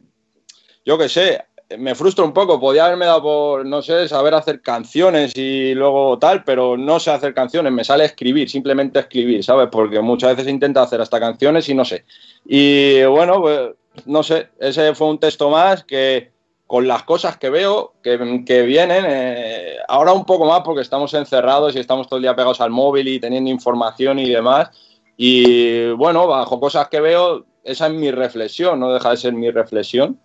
[0.85, 1.45] yo qué sé,
[1.79, 2.61] me frustra un poco.
[2.61, 7.11] Podría haberme dado por, no sé, saber hacer canciones y luego tal, pero no sé
[7.11, 9.69] hacer canciones, me sale escribir, simplemente escribir, ¿sabes?
[9.71, 12.05] Porque muchas veces intento hacer hasta canciones y no sé.
[12.45, 13.71] Y bueno, pues
[14.07, 16.31] no sé, ese fue un texto más que
[16.67, 18.17] con las cosas que veo que,
[18.63, 22.61] vienen, eh, ahora un poco más porque estamos encerrados y estamos todo el día pegados
[22.61, 24.71] al móvil y teniendo información y demás.
[25.17, 29.51] Y bueno, bajo cosas que veo, esa es mi reflexión, no deja de ser mi
[29.51, 30.21] reflexión.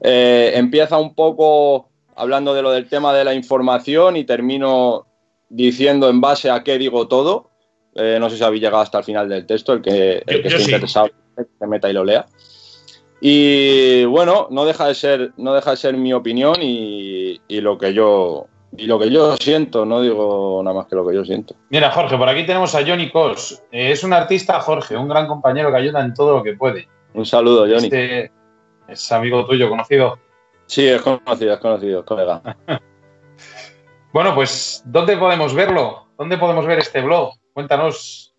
[0.00, 5.06] Eh, empieza un poco hablando de lo del tema de la información y termino
[5.48, 7.50] diciendo en base a qué digo todo.
[7.96, 10.48] Eh, no sé si habéis llegado hasta el final del texto, el que, el que
[10.48, 12.26] esté interesado se meta y lo lea.
[13.20, 17.92] Y bueno, no deja de ser, no deja de ser mi opinión y, lo que
[17.92, 18.46] yo
[18.76, 21.54] y lo que yo siento, no digo nada más que lo que yo siento.
[21.68, 23.62] Mira, Jorge, por aquí tenemos a Johnny Cos.
[23.72, 26.88] Eh, es un artista, Jorge, un gran compañero que ayuda en todo lo que puede.
[27.12, 27.88] Un saludo, Johnny.
[27.88, 28.32] Este
[28.88, 30.18] es amigo tuyo, conocido.
[30.66, 32.40] Sí, es conocido, es conocido, colega.
[34.12, 36.06] bueno, pues, ¿dónde podemos verlo?
[36.16, 37.34] ¿Dónde podemos ver este blog?
[37.52, 38.29] Cuéntanos.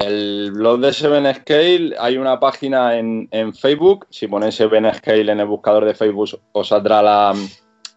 [0.00, 4.06] El blog de Seven Scale, hay una página en, Facebook.
[4.10, 7.34] Si ponéis Seven Scale en el buscador de Facebook, os saldrá la,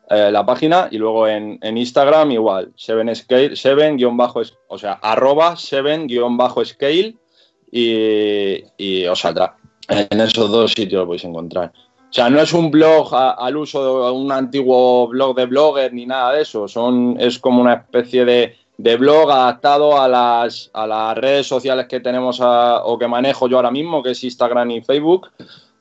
[0.10, 0.90] eh, la página.
[0.92, 7.16] Y luego en, Instagram, igual, Seven Scale, Seven bajo, o sea, arroba Seven bajo Scale
[7.72, 9.58] y, os saldrá.
[9.88, 11.72] En esos dos sitios lo podéis encontrar.
[11.76, 16.06] O sea, no es un blog al uso de un antiguo blog de blogger ni
[16.06, 16.68] nada de eso.
[16.68, 21.88] Son, es como una especie de de blog adaptado a las, a las redes sociales
[21.88, 25.32] que tenemos o que manejo yo ahora mismo, que es Instagram y Facebook.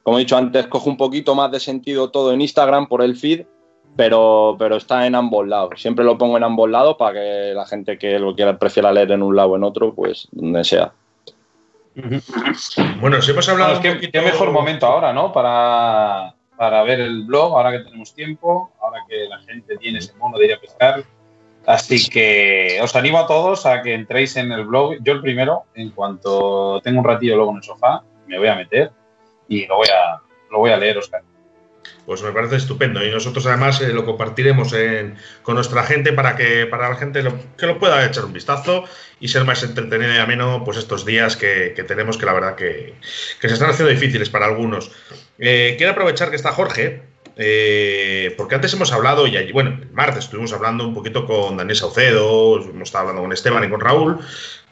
[0.02, 3.16] Como he dicho antes, cojo un poquito más de sentido todo en Instagram por el
[3.16, 3.46] feed,
[3.96, 5.80] pero, pero está en ambos lados.
[5.80, 9.12] Siempre lo pongo en ambos lados para que la gente que lo quiera prefiera leer
[9.12, 10.92] en un lado o en otro, pues donde sea.
[13.00, 13.80] Bueno, si hemos hablado.
[13.80, 15.30] qué, mejor momento ahora, ¿no?
[15.30, 20.14] Para, para ver el blog, ahora que tenemos tiempo, ahora que la gente tiene ese
[20.16, 21.04] mono de ir a pescar
[21.66, 24.96] Así que os animo a todos a que entréis en el blog.
[25.02, 28.56] Yo el primero, en cuanto tengo un ratillo luego en el sofá, me voy a
[28.56, 28.90] meter
[29.48, 31.22] y lo voy a, lo voy a leer, Oscar.
[32.04, 34.74] Pues me parece estupendo y nosotros además eh, lo compartiremos
[35.42, 37.22] con nuestra gente para que para la gente
[37.56, 38.84] que lo pueda echar un vistazo
[39.20, 42.94] y ser más entretenido y ameno pues estos días que, tenemos que la verdad que,
[43.40, 44.90] se están haciendo difíciles para algunos.
[45.38, 50.24] Eh, quiero aprovechar que está Jorge eh, porque antes hemos hablado, y bueno, el martes
[50.24, 54.18] estuvimos hablando un poquito con Daniel Saucedo, hemos estado hablando con Esteban y con Raúl,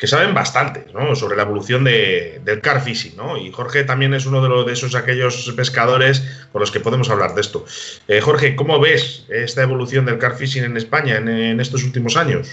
[0.01, 3.37] que saben bastante sobre la evolución del car fishing, ¿no?
[3.37, 7.43] Y Jorge también es uno de esos aquellos pescadores con los que podemos hablar de
[7.43, 7.67] esto.
[8.09, 12.49] Eh, Jorge, ¿cómo ves esta evolución del car fishing en España en, estos últimos años?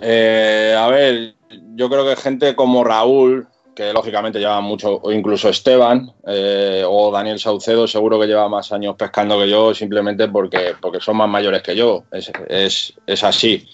[0.00, 1.34] Eh, a ver,
[1.74, 3.46] yo creo que gente como Raúl,
[3.80, 8.72] que lógicamente lleva mucho, o incluso Esteban eh, o Daniel Saucedo, seguro que lleva más
[8.72, 12.04] años pescando que yo, simplemente porque, porque son más mayores que yo.
[12.10, 13.66] Es, así.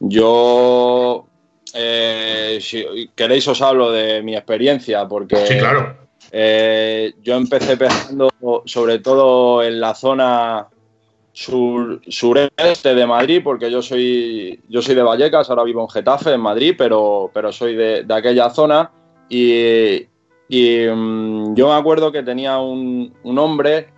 [0.00, 1.26] Yo,
[1.72, 5.96] eh, si queréis, os hablo de mi experiencia, porque sí, claro.
[6.30, 8.28] Eh, yo empecé pescando
[8.66, 10.68] sobre todo en la zona
[11.32, 16.34] sur, sureste de Madrid, porque yo soy, yo soy de Vallecas, ahora vivo en Getafe,
[16.34, 18.90] en Madrid, pero, pero soy de, de aquella zona
[19.28, 20.06] y,
[20.88, 23.88] mm, yo me acuerdo que tenía un, hombre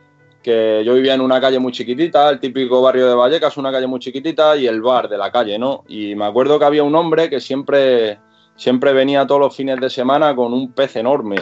[0.43, 3.89] que yo vivía en una calle muy chiquitita, el típico barrio de Vallecas, una calle
[3.89, 5.85] muy chiquitita y el bar de la calle, ¿no?
[5.89, 8.21] Y me acuerdo que había un hombre que siempre,
[8.55, 11.37] siempre venía todos los fines de semana con un pez enorme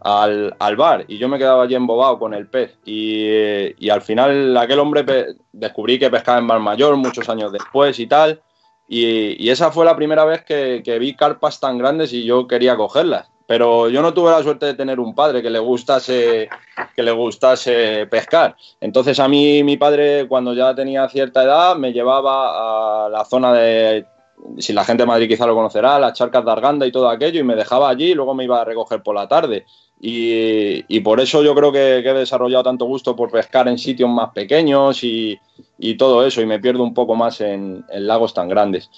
[0.00, 2.78] al, bar y yo me quedaba allí embobado con el pez.
[2.84, 5.04] Y, al final aquel hombre
[5.52, 8.40] descubrí que pescaba en Mar Mayor muchos años después y tal.
[8.92, 13.30] Y, esa fue la primera vez que, vi carpas tan grandes y yo quería cogerlas.
[13.46, 16.48] Pero yo no tuve la suerte de tener un padre que le gustase,
[16.96, 18.56] que le gustase pescar.
[18.80, 23.52] Entonces a mí mi padre cuando ya tenía cierta edad me llevaba a la zona
[23.52, 24.06] de,
[24.58, 27.40] si la gente de Madrid quizá lo conocerá, las charcas de Arganda y todo aquello
[27.40, 29.66] y me dejaba allí y luego me iba a recoger por la tarde.
[30.02, 34.30] Y, por eso yo creo que, he desarrollado tanto gusto por pescar en sitios más
[34.30, 35.38] pequeños y,
[35.98, 38.90] todo eso, y me pierdo un poco más en, lagos tan grandes.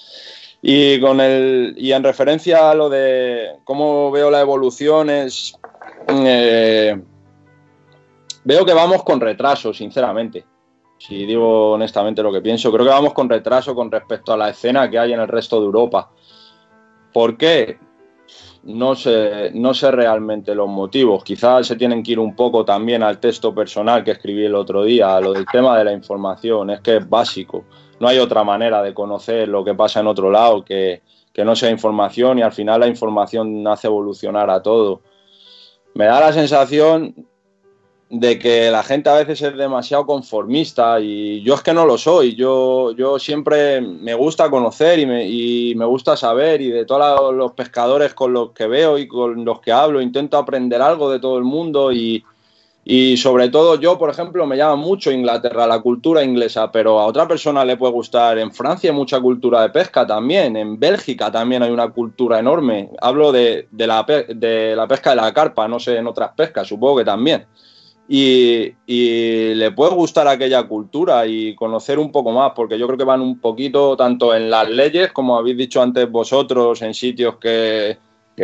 [0.61, 5.57] Y, con el, y en referencia a lo de cómo veo la evolución, es,
[6.07, 6.97] eh,
[8.45, 10.45] veo que vamos con retraso, sinceramente.
[10.97, 14.49] Si digo honestamente lo que pienso, creo que vamos con retraso con respecto a la
[14.49, 16.09] escena que hay en el resto de Europa.
[17.11, 17.77] ¿Por qué?
[18.63, 21.23] No sé, no sé realmente los motivos.
[21.23, 24.83] Quizás se tienen que ir un poco también al texto personal que escribí el otro
[24.83, 26.69] día, a lo del tema de la información.
[26.69, 27.65] Es que es básico.
[27.99, 31.01] No hay otra manera de conocer lo que pasa en otro lado que,
[31.33, 35.01] que no sea información y al final la información hace evolucionar a todo.
[35.93, 37.13] Me da la sensación
[38.13, 41.97] de que la gente a veces es demasiado conformista y yo es que no lo
[41.97, 42.35] soy.
[42.35, 48.13] Yo, yo siempre me gusta conocer y me, gusta saber y de todos los pescadores
[48.13, 51.43] con los que veo y con los que hablo intento aprender algo de todo el
[51.43, 52.23] mundo y,
[52.85, 57.07] y sobre todo yo, por ejemplo, me llama mucho Inglaterra, la cultura inglesa, pero a
[57.07, 58.37] otra persona le puede gustar.
[58.37, 62.91] En Francia hay mucha cultura de pesca también, en Bélgica también hay una cultura enorme.
[63.01, 66.67] Hablo de, de, la, de la pesca de la carpa, no sé en otras pescas,
[66.67, 67.47] supongo que también
[68.07, 73.03] y, le puede gustar aquella cultura y conocer un poco más, porque yo creo que
[73.03, 77.97] van un poquito tanto en las leyes, como habéis dicho antes vosotros, en sitios que,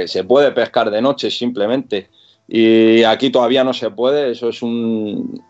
[0.05, 2.10] se puede pescar de noche simplemente.
[2.47, 5.41] Y aquí todavía no se puede, eso es un,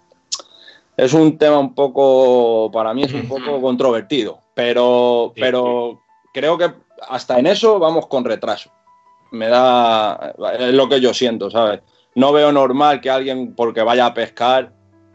[0.98, 6.02] es un tema un poco, para mí es un poco controvertido, pero, pero
[6.34, 6.72] creo que
[7.08, 8.72] hasta en eso vamos con retraso.
[9.32, 11.82] Me da, es lo que yo siento, ¿sabes?
[12.20, 14.74] No veo normal que alguien, porque vaya a pescar,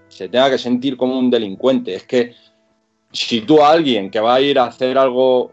[0.09, 1.95] se tenga que sentir como un delincuente.
[1.95, 2.35] Es que
[3.13, 5.53] si tú a alguien que va a ir a hacer algo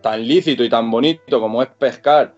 [0.00, 2.34] tan lícito y tan bonito como es pescar,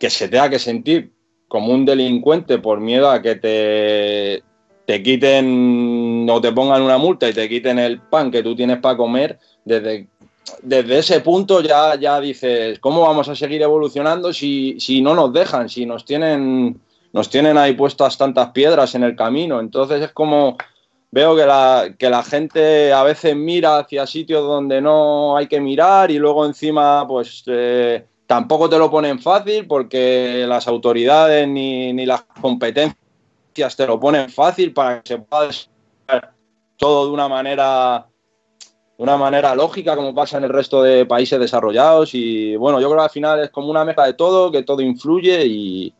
[0.00, 1.12] que se tenga que sentir
[1.46, 4.42] como un delincuente por miedo a que te,
[4.86, 8.78] te quiten o te pongan una multa y te quiten el pan que tú tienes
[8.78, 10.08] para comer, desde,
[10.62, 15.32] desde ese punto ya, ya dices, ¿cómo vamos a seguir evolucionando si, si no nos
[15.32, 16.80] dejan, si nos tienen,
[17.14, 19.60] nos tienen ahí puestas tantas piedras en el camino?
[19.60, 20.58] Entonces es como
[21.12, 25.60] veo que la, que la gente a veces mira hacia sitios donde no hay que
[25.60, 31.92] mirar y luego encima pues eh, tampoco te lo ponen fácil porque las autoridades ni,
[31.92, 32.96] ni, las competencias
[33.76, 35.50] te lo ponen fácil para que se pueda
[36.76, 38.08] todo de una manera
[38.98, 42.88] de una manera lógica como pasa en el resto de países desarrollados y bueno yo
[42.88, 45.94] creo que al final es como una mezcla de todo que todo influye y,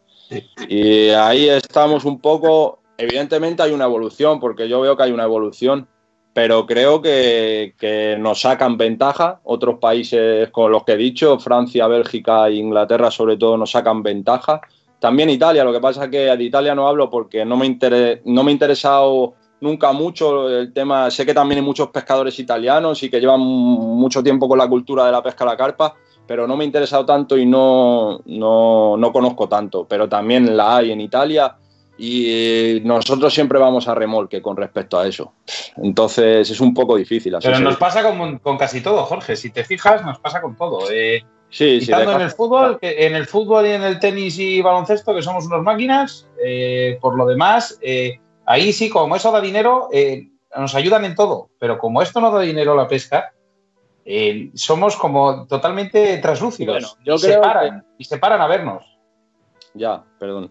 [0.68, 5.24] y ahí estamos un poco evidentemente hay una evolución, porque yo veo que hay una
[5.24, 5.88] evolución,
[6.32, 9.40] pero creo que, que, nos sacan ventaja.
[9.44, 14.02] Otros países con los que he dicho, Francia, Bélgica e Inglaterra sobre todo, nos sacan
[14.02, 14.60] ventaja.
[14.98, 18.22] También Italia, lo que pasa es que de Italia no hablo porque no me, inter
[18.24, 21.10] no me ha interesado nunca mucho el tema.
[21.10, 25.06] Sé que también hay muchos pescadores italianos y que llevan mucho tiempo con la cultura
[25.06, 25.94] de la pesca a la carpa,
[26.26, 29.86] pero no me ha interesado tanto y no, no, no conozco tanto.
[29.88, 31.56] Pero también la hay en Italia
[31.96, 35.32] y nosotros siempre vamos a remolque con respecto a eso.
[35.76, 37.36] Entonces es un poco difícil.
[37.42, 39.36] Pero nos pasa con, con, casi todo, Jorge.
[39.36, 40.90] Si te fijas, nos pasa con todo.
[40.90, 44.60] Eh, sí, sí, en el fútbol, que en el fútbol y en el tenis y
[44.60, 49.40] baloncesto, que somos unas máquinas, eh, por lo demás, eh, ahí sí, como eso da
[49.40, 51.50] dinero, eh, nos ayudan en todo.
[51.58, 53.33] Pero como esto no da dinero a la pesca,
[54.04, 56.74] eh, somos como totalmente translúcidos.
[56.74, 57.86] Bueno, yo y, creo se paran, que...
[57.98, 58.84] y se paran a vernos.
[59.72, 60.50] Ya, perdón.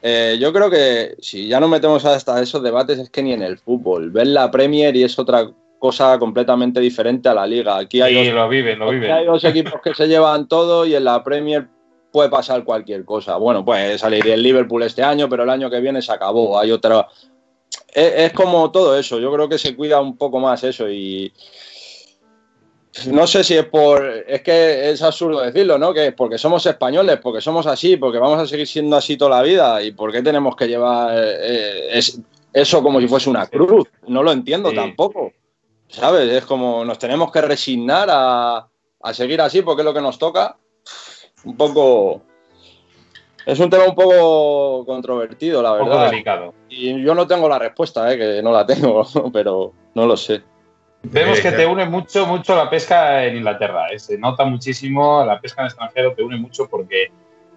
[0.00, 3.42] Eh, yo creo que si ya no metemos hasta esos debates es que ni en
[3.42, 4.10] el fútbol.
[4.10, 7.76] Ver la Premier y es otra cosa completamente diferente a la liga.
[7.76, 9.10] Aquí hay, sí, dos, lo viven, lo viven.
[9.10, 11.68] hay dos equipos que se llevan todo y en la Premier
[12.10, 13.36] puede pasar cualquier cosa.
[13.36, 16.58] Bueno, puede salir el Liverpool este año, pero el año que viene se acabó.
[16.58, 17.08] Hay otra.
[17.92, 19.20] Es, es como todo eso.
[19.20, 21.32] Yo creo que se cuida un poco más eso y
[23.06, 24.04] no sé si es por.
[24.26, 25.94] Es que es absurdo decirlo, ¿no?
[25.94, 29.42] Que porque somos españoles, porque somos así, porque vamos a seguir siendo así toda la
[29.42, 29.82] vida.
[29.82, 32.20] ¿Y por qué tenemos que llevar eh, es,
[32.52, 33.88] eso como si fuese una cruz?
[34.06, 34.76] No lo entiendo sí.
[34.76, 35.32] tampoco.
[35.88, 36.30] ¿Sabes?
[36.30, 38.68] Es como nos tenemos que resignar a,
[39.00, 40.56] a, seguir así porque es lo que nos toca.
[41.44, 42.22] Un poco.
[43.46, 45.86] Es un tema un poco controvertido, la verdad.
[45.86, 46.54] Un poco delicado.
[46.68, 48.18] Y yo no tengo la respuesta, ¿eh?
[48.18, 50.42] que no la tengo, pero no lo sé.
[51.04, 53.88] Vemos que te une mucho, mucho la pesca en Inglaterra.
[53.88, 53.98] ¿eh?
[53.98, 57.10] Se nota muchísimo la pesca en extranjero, te une mucho porque,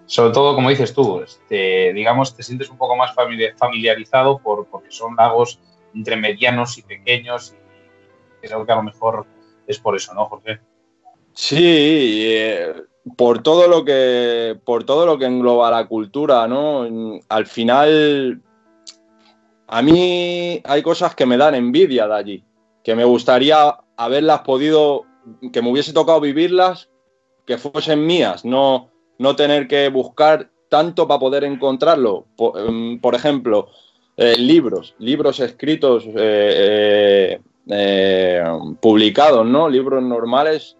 [0.06, 4.90] sobre todo, como dices tú, este, digamos, te sientes un poco más familiarizado por, porque
[4.90, 5.60] son lagos
[5.94, 7.54] entre medianos y pequeños
[8.42, 9.26] y creo que a lo mejor
[9.66, 10.58] es por eso, ¿no, Jorge?
[11.32, 12.74] Sí, eh,
[13.16, 17.20] por todo lo que por todo lo que engloba la cultura, ¿no?
[17.28, 18.42] Al final,
[19.68, 22.44] a mí hay cosas que me dan envidia de allí
[22.86, 25.06] que me gustaría haberlas podido,
[25.52, 26.88] que me hubiese tocado vivirlas,
[27.44, 32.26] que fuesen mías, no, no tener que buscar tanto para poder encontrarlo.
[32.36, 32.54] Por,
[33.00, 33.70] por ejemplo,
[34.16, 38.44] eh, libros, libros escritos, eh, eh,
[38.80, 39.68] publicados, ¿no?
[39.68, 40.76] Libros normales.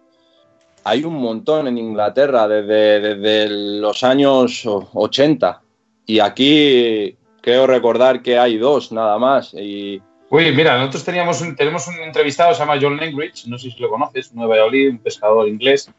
[0.85, 3.49] Hay un montón en Inglaterra desde, desde
[3.81, 5.61] los años 80
[6.05, 11.55] y aquí creo recordar que hay dos nada más y Uy, mira, nosotros teníamos un,
[11.55, 14.89] tenemos un entrevistado, se llama John Langridge, no sé si lo conoces, un de Valladolid,
[14.89, 15.89] un pescador inglés,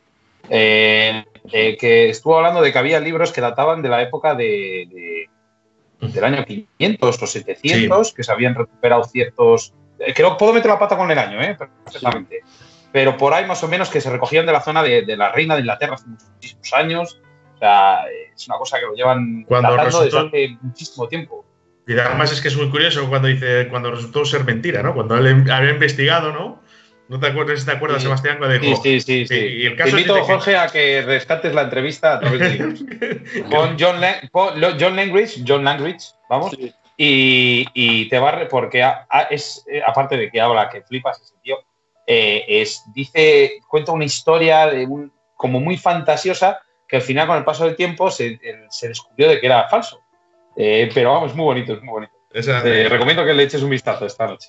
[0.50, 4.86] eh, eh, que estuvo hablando de que había libros que databan de la época de,
[4.90, 5.30] de
[6.00, 8.14] del año 500 o 700, sí.
[8.14, 9.74] que se habían recuperado ciertos...
[9.98, 11.56] Eh, creo que puedo meter la pata con el año, ¿eh?
[11.56, 12.42] perfectamente.
[12.44, 12.86] Sí.
[12.92, 15.32] Pero por ahí más o menos que se recogían de la zona de, de la
[15.32, 17.20] reina de Inglaterra hace muchísimos años.
[17.56, 18.04] O sea,
[18.34, 20.04] es una cosa que lo llevan Cuando resultó...
[20.04, 21.44] desde hace muchísimo tiempo.
[21.88, 24.92] Y además es que es muy curioso cuando dice, cuando resultó ser mentira, ¿no?
[24.92, 26.60] Cuando él había investigado, ¿no?
[27.08, 28.04] ¿No te acuerdas, te acuerdas, sí.
[28.04, 28.82] Sebastián, cuando dijo?
[28.82, 29.26] Sí, sí, sí.
[29.26, 29.34] sí.
[29.34, 33.42] Y el caso te invito, Jorge, a que rescates la entrevista a través de.
[33.44, 34.28] Con John, Lang
[34.78, 36.50] John Langridge, John Langridge, vamos.
[36.50, 36.70] Sí.
[36.98, 40.82] Y, y, te va a, porque a, a, es, eh, aparte de que habla que
[40.82, 41.56] flipas ese tío,
[42.06, 47.38] eh, es, dice, cuenta una historia de un, como muy fantasiosa que al final con
[47.38, 50.02] el paso del tiempo se, se descubrió de que era falso.
[50.60, 52.12] Eh, pero vamos, es muy bonito, es muy bonito.
[52.32, 54.48] Esa, eh, recomiendo que le eches un vistazo esta noche.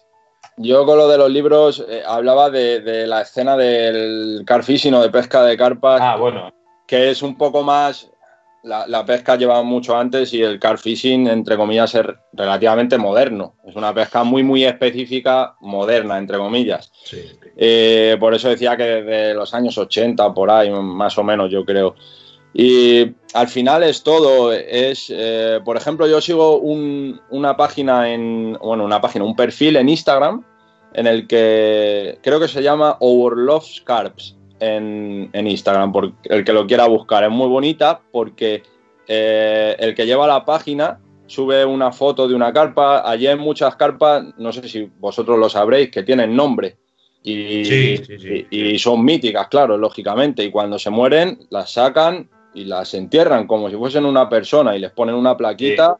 [0.57, 4.95] Yo con lo de los libros eh, hablaba de, de, la escena del car fishing
[4.95, 6.01] o de pesca de carpas.
[6.01, 6.51] Ah, bueno.
[6.87, 8.09] Que es un poco más.
[8.63, 13.55] La, la, pesca lleva mucho antes y el car fishing, entre comillas, es relativamente moderno.
[13.65, 16.91] Es una pesca muy, muy específica, moderna, entre comillas.
[17.05, 17.21] Sí.
[17.55, 21.63] Eh, por eso decía que desde los años 80, por ahí, más o menos, yo
[21.63, 21.95] creo.
[22.53, 24.51] Y al final es todo.
[24.53, 29.75] Es, eh, por ejemplo, yo sigo un- una página en, bueno, una página, un perfil
[29.77, 30.43] en Instagram
[30.93, 36.43] en el que creo que se llama Our Love Carps en, en Instagram, por el
[36.43, 37.23] que lo quiera buscar.
[37.23, 38.63] Es muy bonita porque
[39.07, 43.07] eh, el que lleva la página sube una foto de una carpa.
[43.09, 46.77] Allí hay muchas carpas, no sé si vosotros lo sabréis, que tienen nombre.
[47.21, 48.47] Y, Sí, sí, sí.
[48.49, 50.43] y- y son míticas, claro, lógicamente.
[50.43, 54.79] Y cuando se mueren, las sacan y las entierran como si fuesen una persona y
[54.79, 55.97] les ponen una plaquita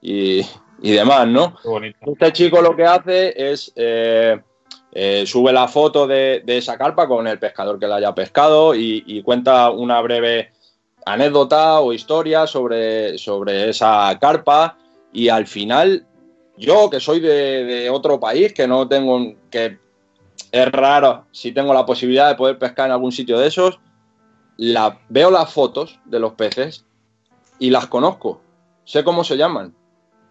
[0.00, 0.40] y,
[0.80, 1.56] y demás, ¿no?
[2.00, 4.40] Este chico lo que hace es eh,
[4.92, 8.74] eh, sube la foto de, de esa carpa con el pescador que la haya pescado
[8.74, 10.50] y, y cuenta una breve
[11.06, 14.76] anécdota o historia sobre, sobre esa carpa
[15.12, 16.06] y al final
[16.56, 19.78] yo que soy de, de otro país que no tengo que
[20.50, 23.80] es raro si tengo la posibilidad de poder pescar en algún sitio de esos
[24.64, 26.84] la, veo las fotos de los peces
[27.58, 28.40] y las conozco.
[28.84, 29.74] Sé cómo se llaman.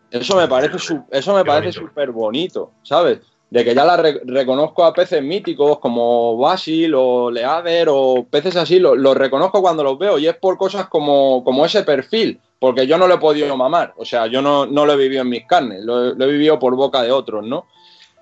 [0.09, 1.89] Eso me parece su- eso me Qué parece bonito.
[1.89, 3.19] súper bonito sabes
[3.49, 8.55] de que ya la re- reconozco a peces míticos como Basil o Leader o peces
[8.55, 12.39] así, lo- los reconozco cuando los veo y es por cosas como, como ese perfil,
[12.59, 15.23] porque yo no lo he podido mamar, o sea, yo no, no lo he vivido
[15.23, 17.65] en mis carnes, lo, he- lo he vivido por boca de otros, ¿no?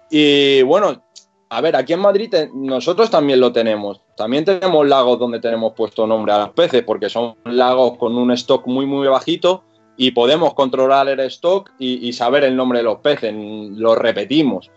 [0.09, 1.03] Y bueno,
[1.49, 5.71] a ver, aquí en Madrid te- nosotros también lo tenemos, también tenemos lagos donde tenemos
[5.71, 9.63] puesto nombre a los peces, porque son lagos con un stock muy, muy bajito
[9.95, 14.69] y podemos controlar el stock y, saber el nombre de los peces, lo repetimos.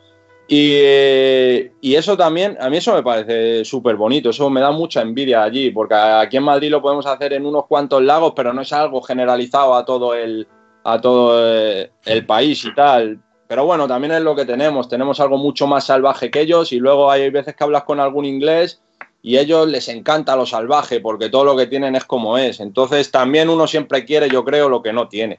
[0.47, 4.71] Y, eh, y eso también, a mí eso me parece súper bonito, eso me da
[4.71, 8.53] mucha envidia allí, porque aquí en Madrid lo podemos hacer en unos cuantos lagos, pero
[8.53, 10.47] no es algo generalizado a todo el,
[10.85, 13.21] a todo eh, el país y tal.
[13.49, 16.79] Pero bueno, también es lo que tenemos, tenemos algo mucho más salvaje que ellos y
[16.79, 18.81] luego hay veces que hablas con algún inglés
[19.23, 22.59] y a ellos les encanta lo salvaje porque todo lo que tienen es como es.
[22.59, 25.39] Entonces también uno siempre quiere, yo creo, lo que no tiene.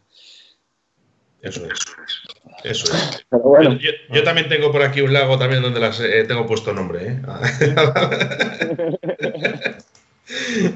[1.42, 1.78] Eso es.
[2.64, 3.26] Eso es.
[3.30, 6.48] Pero bueno, Yo, yo también tengo por aquí un lago también donde las eh, tengo
[6.48, 7.20] puesto nombre, ¿eh?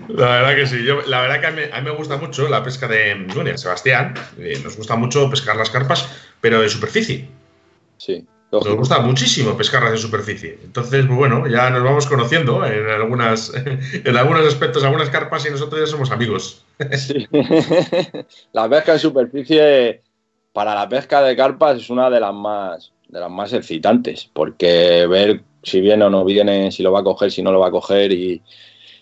[0.10, 0.84] La verdad que sí.
[0.84, 3.58] Yo, la verdad que a mí, a mí me gusta mucho la pesca de bueno,
[3.58, 4.14] Sebastián.
[4.38, 6.10] Eh, nos gusta mucho pescar las carpas,
[6.42, 7.30] pero de superficie.
[7.98, 8.28] sí.
[8.52, 10.58] Nos gusta muchísimo pescarlas de superficie.
[10.64, 13.52] Entonces, pues bueno, ya nos vamos conociendo en algunas,
[13.94, 16.64] en algunos aspectos, algunas carpas y nosotros ya somos amigos.
[16.98, 17.28] Sí.
[18.54, 20.02] la pesca en superficie
[20.54, 25.08] para la pesca de carpas es una de las más de las más excitantes, porque
[25.08, 27.68] ver si viene o no viene, si lo va a coger, si no lo va
[27.68, 28.42] a coger y,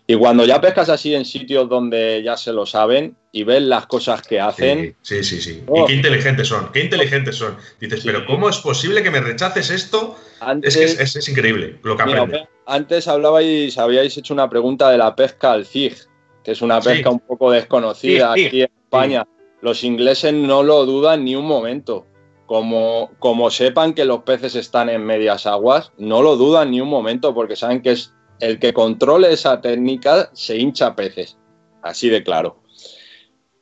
[0.08, 3.88] y cuando ya pescas así en sitios donde ya se lo saben y ves las
[3.88, 5.53] cosas que hacen, Sí, sí, sí.
[5.56, 5.64] sí.
[5.68, 5.84] Oh.
[5.84, 7.58] Y qué inteligentes son, qué inteligentes son.
[7.80, 8.08] Dices, Sí.
[8.08, 10.16] pero ¿cómo es posible que me rechaces esto?
[10.41, 12.47] antes, Es que es, es- es increíble lo que mira, aprende.
[12.68, 15.95] antes hablabais, habíais hecho una pregunta de la pesca al CIG,
[16.43, 16.89] que es una Sí.
[16.89, 19.26] pesca un poco desconocida aquí en España.
[19.62, 22.06] Los ingleses no lo dudan ni un momento.
[22.45, 26.88] Como, como sepan que los peces están en medias aguas, no lo dudan ni un
[26.89, 31.38] momento porque saben que es el que controle esa técnica se hincha peces.
[31.82, 32.58] Así de claro.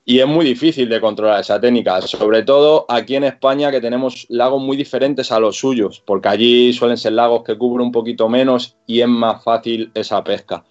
[0.06, 4.26] Y es muy difícil de controlar esa técnica, sobre todo aquí en España que tenemos
[4.28, 8.28] lagos muy diferentes a los suyos, porque allí suelen ser lagos que cubren un poquito
[8.28, 10.66] menos y es más fácil esa pesca.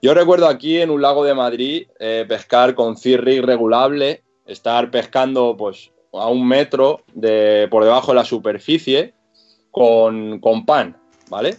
[0.00, 5.56] Yo recuerdo aquí en un lago de Madrid eh, pescar con cirri regulable, estar pescando
[5.56, 9.14] pues a un metro de, por debajo de la superficie
[9.72, 10.96] con, con pan,
[11.28, 11.56] ¿vale?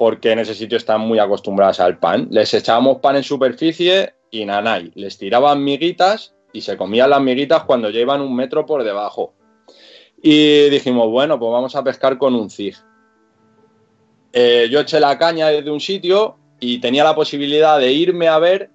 [0.00, 2.26] Porque en ese sitio están muy acostumbradas al pan.
[2.30, 4.92] Les echábamos pan en superficie y nanay.
[4.94, 9.34] Les tiraban miguitas y se comían las miguitas cuando llevan un metro por debajo.
[10.22, 12.76] Y dijimos, bueno, pues vamos a pescar con un zig.
[14.32, 18.38] Eh, yo eché la caña desde un sitio y tenía la posibilidad de irme a
[18.38, 18.70] ver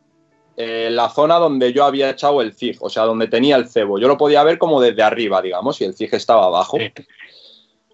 [0.57, 3.97] eh, la zona donde yo había echado el zig, o sea, donde tenía el cebo.
[3.97, 6.77] Yo lo podía ver como desde arriba, digamos, y el zig estaba abajo.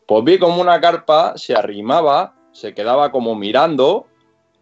[0.05, 4.07] Pues vi como una carpa se arrimaba, se quedaba como mirando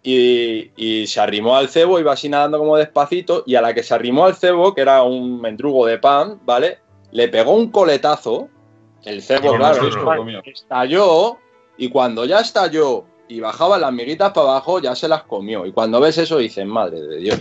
[0.04, 3.84] y, y se arrimó al cebo, iba así nadando como despacito, y a la que
[3.84, 6.80] se arrimó al cebo, que era un mendrugo de pan, ¿vale?
[7.12, 8.48] Le pegó un coletazo,
[9.04, 9.84] el cebo, claro,
[10.26, 11.38] no, estalló,
[11.78, 15.66] y cuando ya estalló y bajaban las miguitas para abajo, ya se las comió.
[15.66, 17.40] Y cuando ves eso, dices, madre de Dios,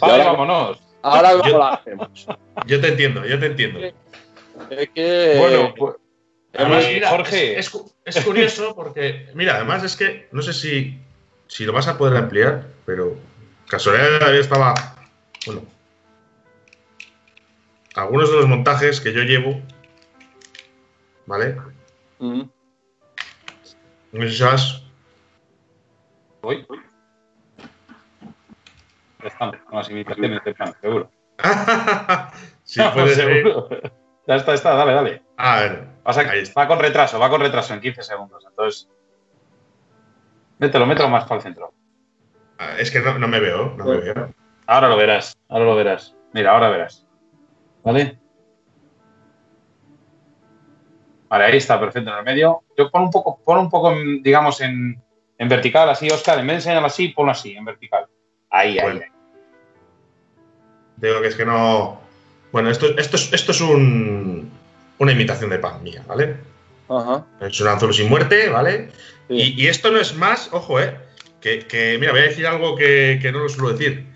[0.00, 0.78] ahora- vámonos.
[1.02, 2.08] ahora Yo- cómo la hacemos.
[2.66, 3.80] Yo te entiendo, yo te entiendo.
[4.70, 5.36] Es que...
[5.38, 5.94] Bueno, pues,
[6.54, 7.52] Además, Eh, mira, Jorge.
[7.58, 10.98] Es, es cu- es curioso porque, mira, además es que no sé si,
[11.46, 13.16] si lo vas a poder ampliar, pero
[13.68, 14.74] casualidad yo estaba,
[15.44, 15.62] bueno,
[17.94, 19.60] algunos de los montajes que yo llevo,
[21.26, 21.56] ¿vale?
[22.18, 22.42] Mm,
[24.12, 24.82] No sé si sabes,
[29.20, 31.10] están con las imitaciones de plan, seguro.
[32.64, 33.42] sí, puede ser.
[33.44, 33.68] seguro.
[34.26, 35.22] Ya está, está, dale, dale.
[35.36, 38.42] A ver, Pasa que va con retraso, va con retraso en 15 segundos.
[38.48, 38.88] Entonces,
[40.58, 41.74] mételo, mételo más para el centro.
[42.56, 44.32] Ah, Es que no, no me veo, no me veo.
[44.66, 46.16] Ahora lo verás, ahora lo verás.
[46.32, 47.06] Mira, ahora verás.
[47.84, 48.18] ¿Vale?
[51.28, 52.62] Vale, ahí está, perfecto, en el medio.
[52.78, 53.92] Yo pon un poco, pon un poco,
[54.22, 54.98] digamos, en,
[55.36, 56.38] en vertical, así, Oscar.
[56.38, 58.06] En vez de enseñarlo así, ponlo así, en vertical.
[58.48, 59.00] Ahí, ahí, Bueno.
[59.04, 59.10] ahí.
[60.96, 62.00] Digo que es que no.
[62.50, 64.37] Bueno, esto, esto, es, esto es un,
[64.98, 66.36] una imitación de pan mía, ¿vale?
[66.88, 67.26] Ajá.
[67.40, 68.90] Es un anzuelo sin muerte, ¿vale?
[69.28, 69.34] Sí.
[69.34, 70.96] Y, y esto no es más, ojo, ¿eh?
[71.40, 74.06] Que, que, mira, voy a decir algo que, que no lo suelo decir.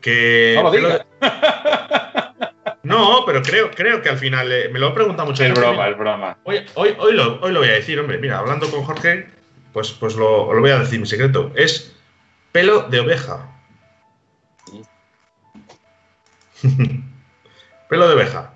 [0.00, 0.54] Que.
[0.56, 1.06] No lo.
[2.86, 5.88] No, pero creo, creo que al final eh, me lo he preguntado muchas Es broma,
[5.88, 6.38] es broma.
[6.44, 8.16] Hoy, hoy, hoy, lo, hoy lo voy a decir, hombre.
[8.18, 9.26] Mira, hablando con Jorge,
[9.72, 11.50] pues, pues lo, lo voy a decir mi secreto.
[11.56, 11.96] Es
[12.52, 13.52] pelo de oveja.
[17.88, 18.54] pelo de oveja.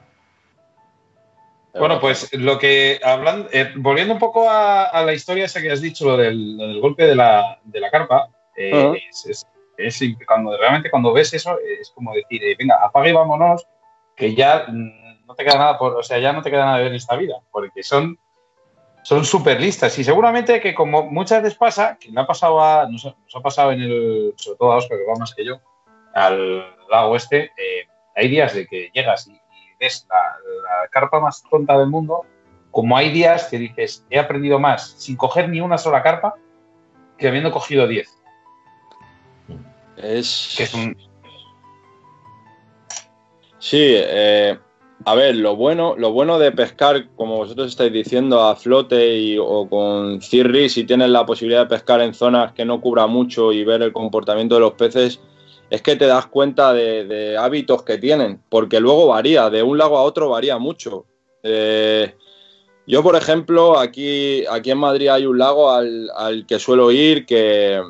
[1.79, 5.71] Bueno, pues lo que hablando, eh, volviendo un poco a, a la historia esa que
[5.71, 8.71] has dicho, lo del, lo del golpe de la, de la carpa, eh,
[9.11, 9.47] es, es-
[9.79, 13.67] es imp- cuando realmente cuando ves eso es como decir, eh, venga, apaga y vámonos,
[14.15, 16.77] que ya mm, no te queda nada por, o sea, ya no te queda nada
[16.79, 18.19] de ver en esta vida, porque son
[19.03, 22.87] son súper listas y seguramente que como muchas veces pasa, que me ha pasado a,
[22.91, 25.45] nos, ha- nos ha pasado en el, sobre todo a Oscar, que va más que
[25.47, 25.59] yo,
[26.13, 26.59] al
[26.91, 27.51] lago este,
[28.15, 29.41] hay días de que llegas y,
[29.81, 30.17] la,
[30.63, 32.25] la carpa más tonta del mundo,
[32.71, 36.35] como hay días que dices, he aprendido más sin coger ni una sola carpa
[37.19, 38.09] que habiendo cogido 10.
[39.97, 40.97] Es, Que es un,
[43.61, 44.59] Sí, eh,
[45.05, 49.37] a ver, lo bueno, lo bueno de pescar, como vosotros estáis diciendo, a flote y,
[49.39, 53.53] o con cirri, si tienes la posibilidad de pescar en zonas que no cubra mucho
[53.53, 55.21] y ver el comportamiento de los peces,
[55.71, 59.79] es que te das cuenta de, de hábitos que tienen, porque luego varía, de un
[59.79, 61.07] lago a otro varía mucho.
[61.43, 62.13] Eh,
[62.87, 67.25] yo, por ejemplo, aquí, aquí en Madrid hay un lago al, al que suelo ir
[67.25, 67.81] que,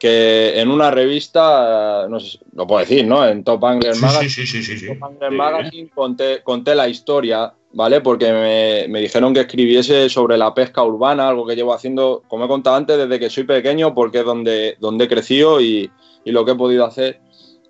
[0.00, 3.26] que en una revista, no sé, lo puedo decir, ¿no?
[3.26, 4.28] En Top Angler Magazine.
[4.28, 4.86] sí, sí, sí, sí, sí.
[4.88, 8.00] Top Angler Magazine conté, conté la historia, ¿vale?
[8.00, 12.46] Porque me, me dijeron que escribiese sobre la pesca urbana, algo que llevo haciendo, como
[12.46, 15.88] he contado antes, desde que soy pequeño, porque es donde, donde he crecido y,
[16.24, 17.20] y lo que he podido hacer.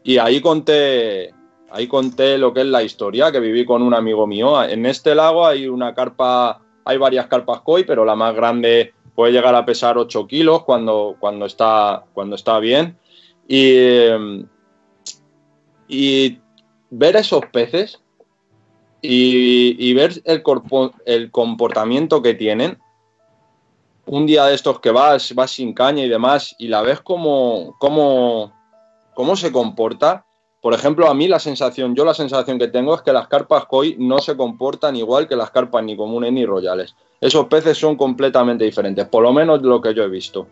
[0.08, 1.34] Y ahí conté,
[1.70, 4.64] ahí conté lo que es la historia, que viví con un amigo mío.
[4.64, 9.32] En este lago hay una carpa, hay varias carpas koi, pero la más grande puede
[9.32, 12.96] llegar a pesar 8 kilos cuando, cuando, está, cuando está bien.
[13.46, 14.06] Y,
[15.88, 16.40] y
[16.88, 18.00] ver esos peces
[19.02, 22.78] y, y ver el, corpo- el comportamiento que tienen,
[24.06, 27.76] un día de estos que vas, vas sin caña y demás, y la ves como,
[27.78, 28.57] como,
[29.18, 30.26] cómo se comporta.
[30.60, 33.64] Por ejemplo, a mí la sensación, yo la sensación que tengo es que las carpas
[33.64, 36.94] koi no se comportan igual que las carpas ni comunes ni royales.
[37.20, 40.46] Esos peces son completamente diferentes, por lo menos lo que yo he visto.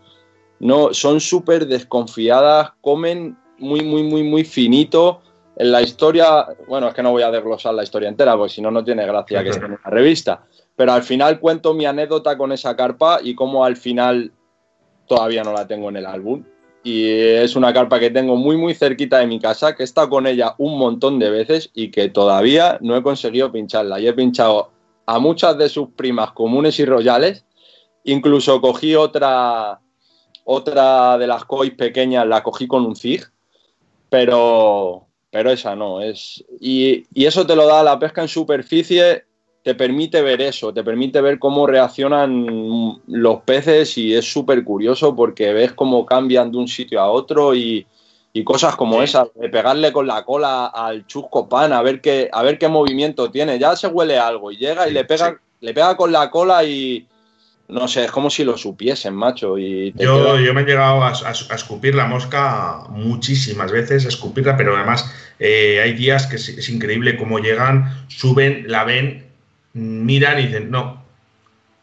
[0.58, 5.20] No, son súper desconfiadas, comen muy, muy, muy, muy finito.
[5.54, 8.62] En la historia, bueno, es que no voy a desglosar la historia entera, porque si
[8.62, 10.42] no, no tiene gracia que esté en una revista.
[10.74, 14.32] Pero al final cuento mi anécdota con esa carpa y cómo al final
[15.06, 16.42] todavía no la tengo en el álbum.
[16.86, 20.08] Y es una carpa que tengo muy, muy cerquita de mi casa, que he estado
[20.08, 23.98] con ella un montón de veces y que todavía no he conseguido pincharla.
[23.98, 24.70] Y he pinchado
[25.04, 27.44] a muchas de sus primas comunes y royales.
[28.04, 29.80] Incluso cogí otra,
[30.44, 33.24] otra de las cois pequeñas, la cogí con un zig,
[34.08, 36.00] pero, pero esa no.
[36.00, 39.24] Es, y, y eso te lo da la pesca en superficie,
[39.66, 45.16] te permite ver eso, te permite ver cómo reaccionan los peces y es súper curioso
[45.16, 47.84] porque ves cómo cambian de un sitio a otro y,
[48.32, 49.06] y cosas como Sí.
[49.06, 52.68] esas, de pegarle con la cola al chusco pan a ver qué, a ver qué
[52.68, 53.58] movimiento tiene.
[53.58, 55.36] Ya se huele algo y llega y Sí, le pega, sí.
[55.62, 57.04] le pega con la cola y
[57.66, 59.58] no sé, es como si lo supiesen, macho.
[59.58, 64.04] Y Yo, queda- yo me he llegado a, a- a escupir la mosca muchísimas veces,
[64.04, 68.84] a escupirla, pero además eh, hay días que es, es increíble cómo llegan, suben, la
[68.84, 69.25] ven,
[69.76, 71.02] miran y dicen, no,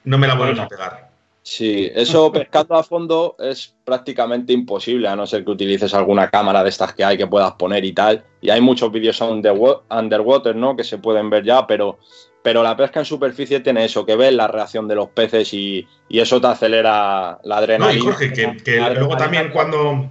[0.04, 1.10] no me la vuelves a pegar.
[1.44, 6.64] Sí, eso pescando a fondo es prácticamente imposible, a no ser que utilices alguna cámara
[6.64, 8.24] de estas que hay que puedas poner y tal.
[8.42, 10.76] Y hay muchos vídeos underwa- underwater, ¿no?
[10.76, 12.00] Que se pueden ver ya, pero,
[12.42, 15.86] pero la pesca en superficie tiene eso, que ves la reacción de los peces y,
[16.10, 18.04] y eso te acelera la No, y adrenalina.
[18.06, 20.10] Jorge, que, que luego adrenalina- también cuando,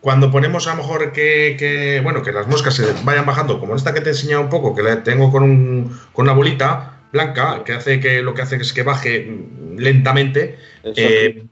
[0.00, 3.76] cuando ponemos a lo mejor que, que, bueno, que las moscas se vayan bajando, como
[3.76, 6.96] esta que te he enseñado un poco, que la tengo con, un- con una bolita
[7.12, 11.44] blanca, que hace que lo que hace es que baje mm, lentamente, eh,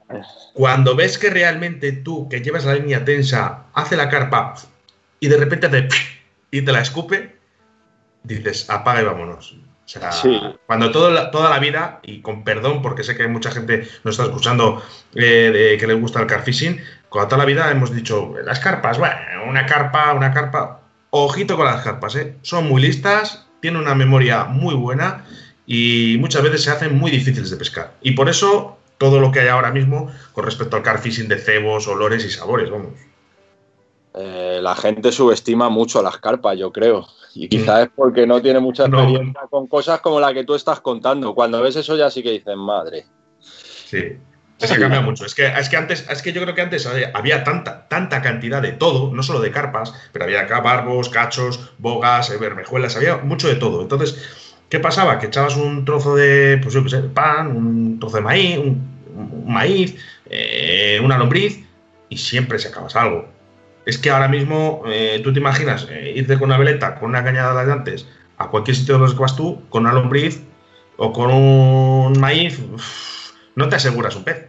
[0.53, 4.55] cuando ves que realmente tú, que llevas la línea tensa, hace la carpa
[5.19, 5.87] y de repente te,
[6.51, 7.35] y te la escupe,
[8.23, 9.57] dices, apaga y vámonos.
[9.85, 10.11] O sea,
[10.67, 14.25] cuando todo toda la vida, y con perdón, porque sé que mucha gente nos está
[14.25, 14.83] escuchando
[15.15, 16.79] eh, de que les gusta el car fishing,
[17.09, 19.15] con toda la vida hemos dicho, las carpas, bueno,
[19.47, 20.81] una carpa, una carpa.
[21.09, 22.35] Ojito con las carpas, ¿eh?
[22.43, 25.25] son muy listas, tienen una memoria muy buena
[25.71, 27.93] y muchas veces se hacen muy difíciles de pescar.
[28.01, 31.37] Y por eso todo lo que hay ahora mismo con respecto al car fishing de
[31.37, 32.93] cebos, olores y sabores, vamos.
[34.15, 37.07] Eh, la gente subestima mucho las carpas, yo creo.
[37.35, 40.79] Y quizás es porque no tiene mucha experiencia con cosas como la que tú estás
[40.79, 41.35] contando.
[41.35, 43.05] Cuando ves eso ya sí que dices, madre.
[43.39, 44.17] Sí.
[44.59, 45.23] Es que cambia mucho.
[45.23, 48.61] Es que, es que antes, es que yo creo que antes había tanta, tanta cantidad
[48.63, 53.47] de todo, no solo de carpas, pero había acá barbos, cachos, bogas, bermejuelas, había mucho
[53.47, 53.83] de todo.
[53.83, 54.17] Entonces,
[54.69, 55.19] ¿qué pasaba?
[55.19, 59.45] Que echabas un trozo de, pues yo qué sé, pan, un trozo de maíz, un,
[59.45, 59.95] maíz,
[60.29, 61.65] eh, una lombriz,
[62.09, 63.39] y siempre sacabas algo
[63.89, 67.23] es que ahora mismo eh, tú te imaginas eh, irte con una veleta, con una
[67.23, 68.07] cañada de antes,
[68.37, 70.43] a cualquier sitio de los que vas tú, con una lombriz
[70.97, 72.61] o con un maíz,
[73.55, 74.47] no te aseguras un pez.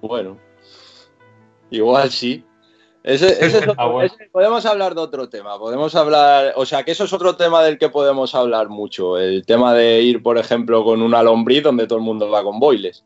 [0.00, 0.36] Bueno,
[1.70, 2.44] igual sí.
[4.32, 7.78] Podemos hablar de otro tema, podemos hablar, o sea que eso es otro tema del
[7.78, 11.98] que podemos hablar mucho, el tema de ir, por ejemplo, con una lombriz donde todo
[11.98, 13.04] el mundo va con boiles.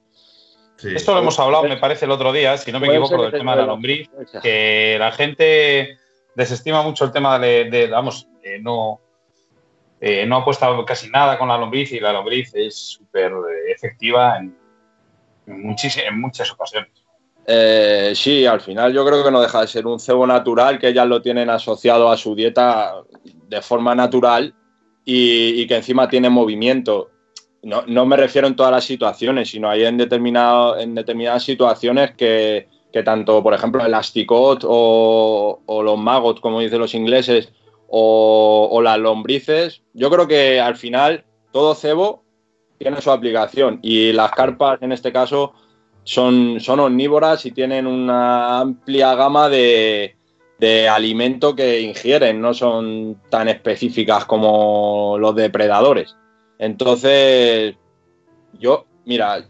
[0.82, 3.52] Esto lo hemos hablado, me parece, el otro día, si no me equivoco, del tema
[3.52, 4.08] de la lombriz,
[4.42, 5.98] que la gente
[6.34, 8.26] desestima mucho el tema de, vamos,
[8.62, 9.00] no,
[10.00, 13.32] eh, no apuesta casi nada con la lombriz y la lombriz es súper
[13.68, 14.56] efectiva en,
[15.46, 16.99] en, muchas ocasiones.
[17.46, 20.88] Eh, sí, al final yo creo que no deja de ser un cebo natural que
[20.88, 23.02] ellas lo tienen asociado a su dieta
[23.48, 24.54] de forma natural
[25.04, 27.10] y, que encima tiene movimiento.
[27.62, 32.68] No, no, me refiero en todas las situaciones, sino hay en, determinadas situaciones que,
[33.04, 37.52] tanto, por ejemplo, el asticot o, los maggots, como dicen los ingleses,
[37.88, 42.22] o, las lombrices, yo creo que al final todo cebo
[42.78, 45.52] tiene su aplicación y las carpas en este caso
[46.04, 50.16] son, son omnívoras y tienen una amplia gama de,
[50.58, 56.16] de alimento que ingieren, no son tan específicas como los depredadores.
[56.58, 57.74] Entonces,
[58.58, 59.46] yo, mira,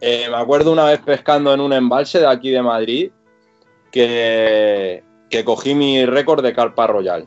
[0.00, 3.10] eh, me acuerdo una vez pescando en un embalse de aquí de Madrid
[3.90, 7.26] que, que cogí mi récord de carpa royal,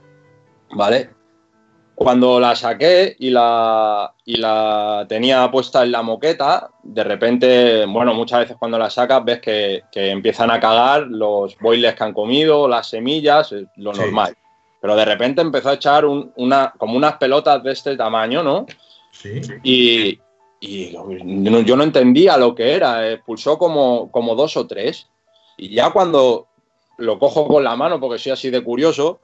[0.72, 1.10] ¿vale?
[2.00, 8.14] Cuando la saqué y la, y la tenía puesta en la moqueta, de repente, bueno,
[8.14, 12.68] muchas veces cuando la sacas ves que, empiezan a cagar los boiles que han comido,
[12.68, 14.38] las semillas, lo normal.
[14.80, 18.68] Pero de repente empezó a echar una, como unas pelotas de este tamaño, ¿no?
[19.64, 20.20] Y,
[20.62, 25.08] yo no entendía lo que era, expulsó como, como dos o tres.
[25.58, 26.46] Y ya cuando
[27.00, 29.20] lo cojo con la mano, porque soy así de curioso,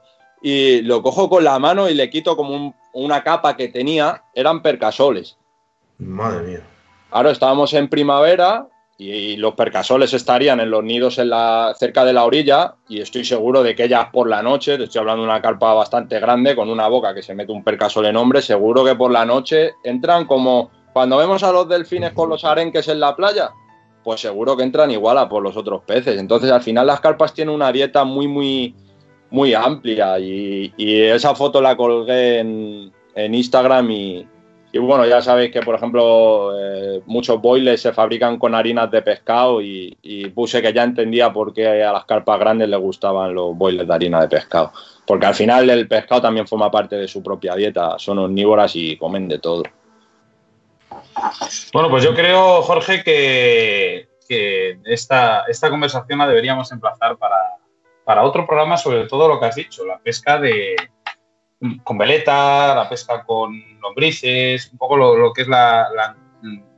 [0.46, 4.60] y lo cojo con la mano y le quito como una capa que tenía, eran
[4.60, 5.38] percasoles.
[5.96, 6.60] Madre mía.
[7.10, 8.68] Ahora estábamos en primavera
[8.98, 13.24] y los percasoles estarían en los nidos en la, cerca de la orilla y estoy
[13.24, 16.68] seguro de que ellas por la noche, estoy hablando de una carpa bastante grande con
[16.68, 20.26] una boca que se mete un percasol en hombre, seguro que por la noche entran
[20.26, 23.50] como cuando vemos a los delfines con los arenques en la playa,
[24.02, 26.18] pues seguro que entran igual a por los otros peces.
[26.18, 28.76] Entonces al final las carpas tienen una dieta muy, muy,
[29.34, 34.26] muy amplia y, esa foto la colgué en, Instagram y,
[34.78, 39.60] bueno, ya sabéis que, por ejemplo, eh, muchos boilers se fabrican con harinas de pescado
[39.60, 39.96] y,
[40.34, 43.94] puse que ya entendía por qué a las carpas grandes les gustaban los boilers de
[43.94, 44.72] harina de pescado.
[45.04, 48.96] Porque al final el pescado también forma parte de su propia dieta, son omnívoras y
[48.96, 49.64] comen de todo.
[51.72, 54.08] Bueno, pues yo creo, Jorge, que,
[54.84, 57.36] esta, esta, conversación la deberíamos emplazar para,
[58.04, 60.76] para otro programa sobre todo lo que has dicho, la pesca de,
[61.82, 66.16] con veleta, la pesca con lombrices, un poco lo, que es la,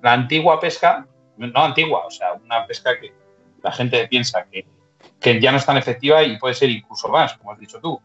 [0.03, 3.13] antigua pesca, no antigua, o sea, una pesca que
[3.63, 4.67] la gente piensa que,
[5.41, 8.01] ya no es tan efectiva y puede ser incluso más, como has dicho tú.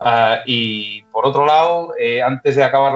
[0.00, 2.94] Ah, y por otro lado, eh, antes de acabar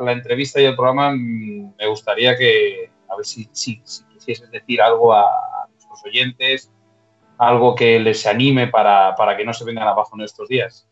[0.00, 3.82] la, entrevista y el programa, mm, me gustaría que, a ver si, si,
[4.12, 6.70] quisieses decir algo a, nuestros oyentes,
[7.38, 10.88] algo que les anime para, para que no se vengan abajo en estos días.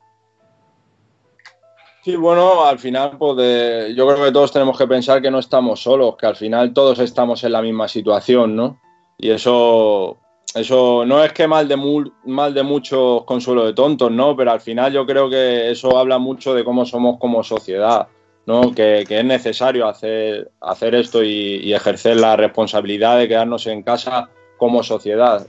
[2.03, 5.83] Sí, bueno, al final, pues yo creo que todos tenemos que pensar que no estamos
[5.83, 8.81] solos, que al final todos estamos en la misma situación, ¿no?
[9.19, 10.17] Y eso,
[10.55, 11.77] eso no es que mal de,
[12.25, 14.35] mal de muchos consuelo de tontos, ¿no?
[14.35, 18.09] Pero al final yo creo que eso habla mucho de cómo somos como sociedad,
[18.47, 18.75] ¿no?
[18.75, 24.31] Que, es necesario hacer, hacer esto y, y, ejercer la responsabilidad de quedarnos en casa
[24.57, 25.47] como sociedad,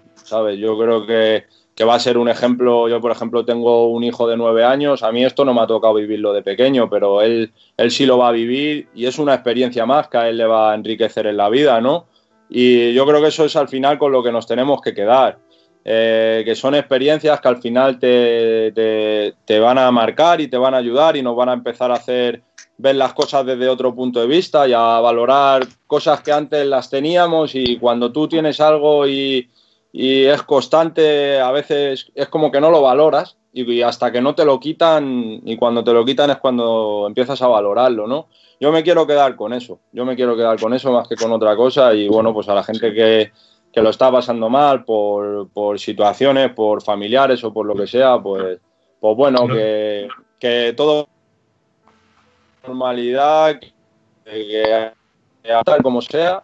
[0.57, 1.45] Yo creo que,
[1.85, 2.87] va a ser un ejemplo.
[2.87, 5.03] Yo, por ejemplo, tengo un hijo de nueve años.
[5.03, 8.17] A mí esto no me ha tocado vivirlo de pequeño, pero él, él sí lo
[8.17, 11.25] va a vivir y es una experiencia más que a él le va a enriquecer
[11.27, 12.05] en la vida, ¿no?
[12.49, 15.39] Y yo creo que eso es al final con lo que nos tenemos que quedar.
[15.83, 20.57] Eh, que son experiencias que al final te, te, te, van a marcar y te
[20.57, 22.43] van a ayudar y nos van a empezar a hacer
[22.77, 26.89] ver las cosas desde otro punto de vista y a valorar cosas que antes las
[26.89, 29.49] teníamos y cuando tú tienes algo y,
[29.91, 34.33] y es constante, a veces es como que no lo valoras y hasta que no
[34.33, 38.27] te lo quitan y cuando te lo quitan es cuando empiezas a valorarlo, ¿no?
[38.59, 41.31] Yo me quiero quedar con eso, yo me quiero quedar con eso más que con
[41.31, 43.31] otra cosa y bueno, pues a la gente que,
[43.73, 48.19] que lo está pasando mal por, por, situaciones, por familiares o por lo que sea,
[48.19, 48.59] pues,
[48.99, 50.07] pues bueno, que,
[50.39, 51.09] que todo
[52.65, 53.73] normalidad, que,
[54.23, 54.91] que,
[55.65, 56.43] tal como sea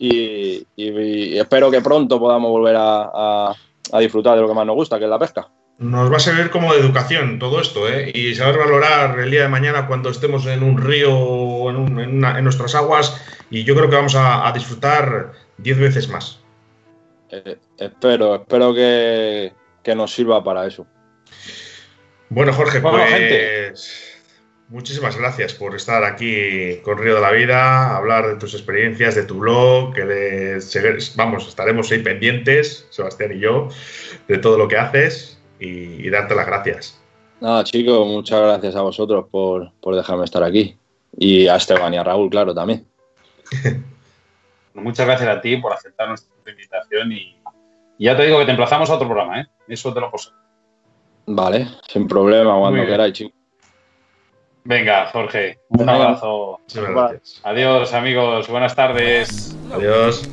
[0.00, 3.54] y, y, y, espero que pronto podamos volver a, a,
[3.92, 5.46] a, disfrutar de lo que más nos gusta, que es la pesca.
[5.76, 8.10] Nos va a servir como de educación todo esto, ¿eh?
[8.14, 12.00] Y saber valorar el día de mañana cuando estemos en un río o en, un,
[12.00, 13.20] en, una, en, nuestras aguas
[13.50, 16.40] y yo creo que vamos a, a disfrutar diez veces más.
[17.30, 19.52] Eh, espero, espero que,
[19.82, 20.86] que, nos sirva para eso.
[22.30, 24.09] Bueno, Jorge, bueno, pues gente.
[24.70, 29.24] Muchísimas gracias por estar aquí con Río de la Vida, hablar de tus experiencias, de
[29.24, 30.62] tu blog, que de,
[31.16, 33.68] vamos, estaremos ahí pendientes, Sebastián y yo,
[34.28, 37.00] de todo lo que haces y, y darte las gracias.
[37.40, 40.76] Nada, chicos, muchas gracias a vosotros por, por dejarme estar aquí.
[41.16, 42.86] Y a Esteban y a Raúl, claro, también.
[44.74, 47.36] Muchas gracias a ti por aceptar nuestra invitación y,
[47.98, 49.46] y, ya te digo que te emplazamos a otro programa, ¿eh?
[49.66, 50.32] Eso te lo poseo.
[51.26, 53.39] Vale, sin problema, cuando queráis, chicos.
[54.64, 56.58] Venga, Jorge, un abrazo.
[56.62, 57.40] Muchas gracias.
[57.44, 58.48] Adiós, amigos.
[58.48, 59.56] Buenas tardes.
[59.72, 60.28] Adiós.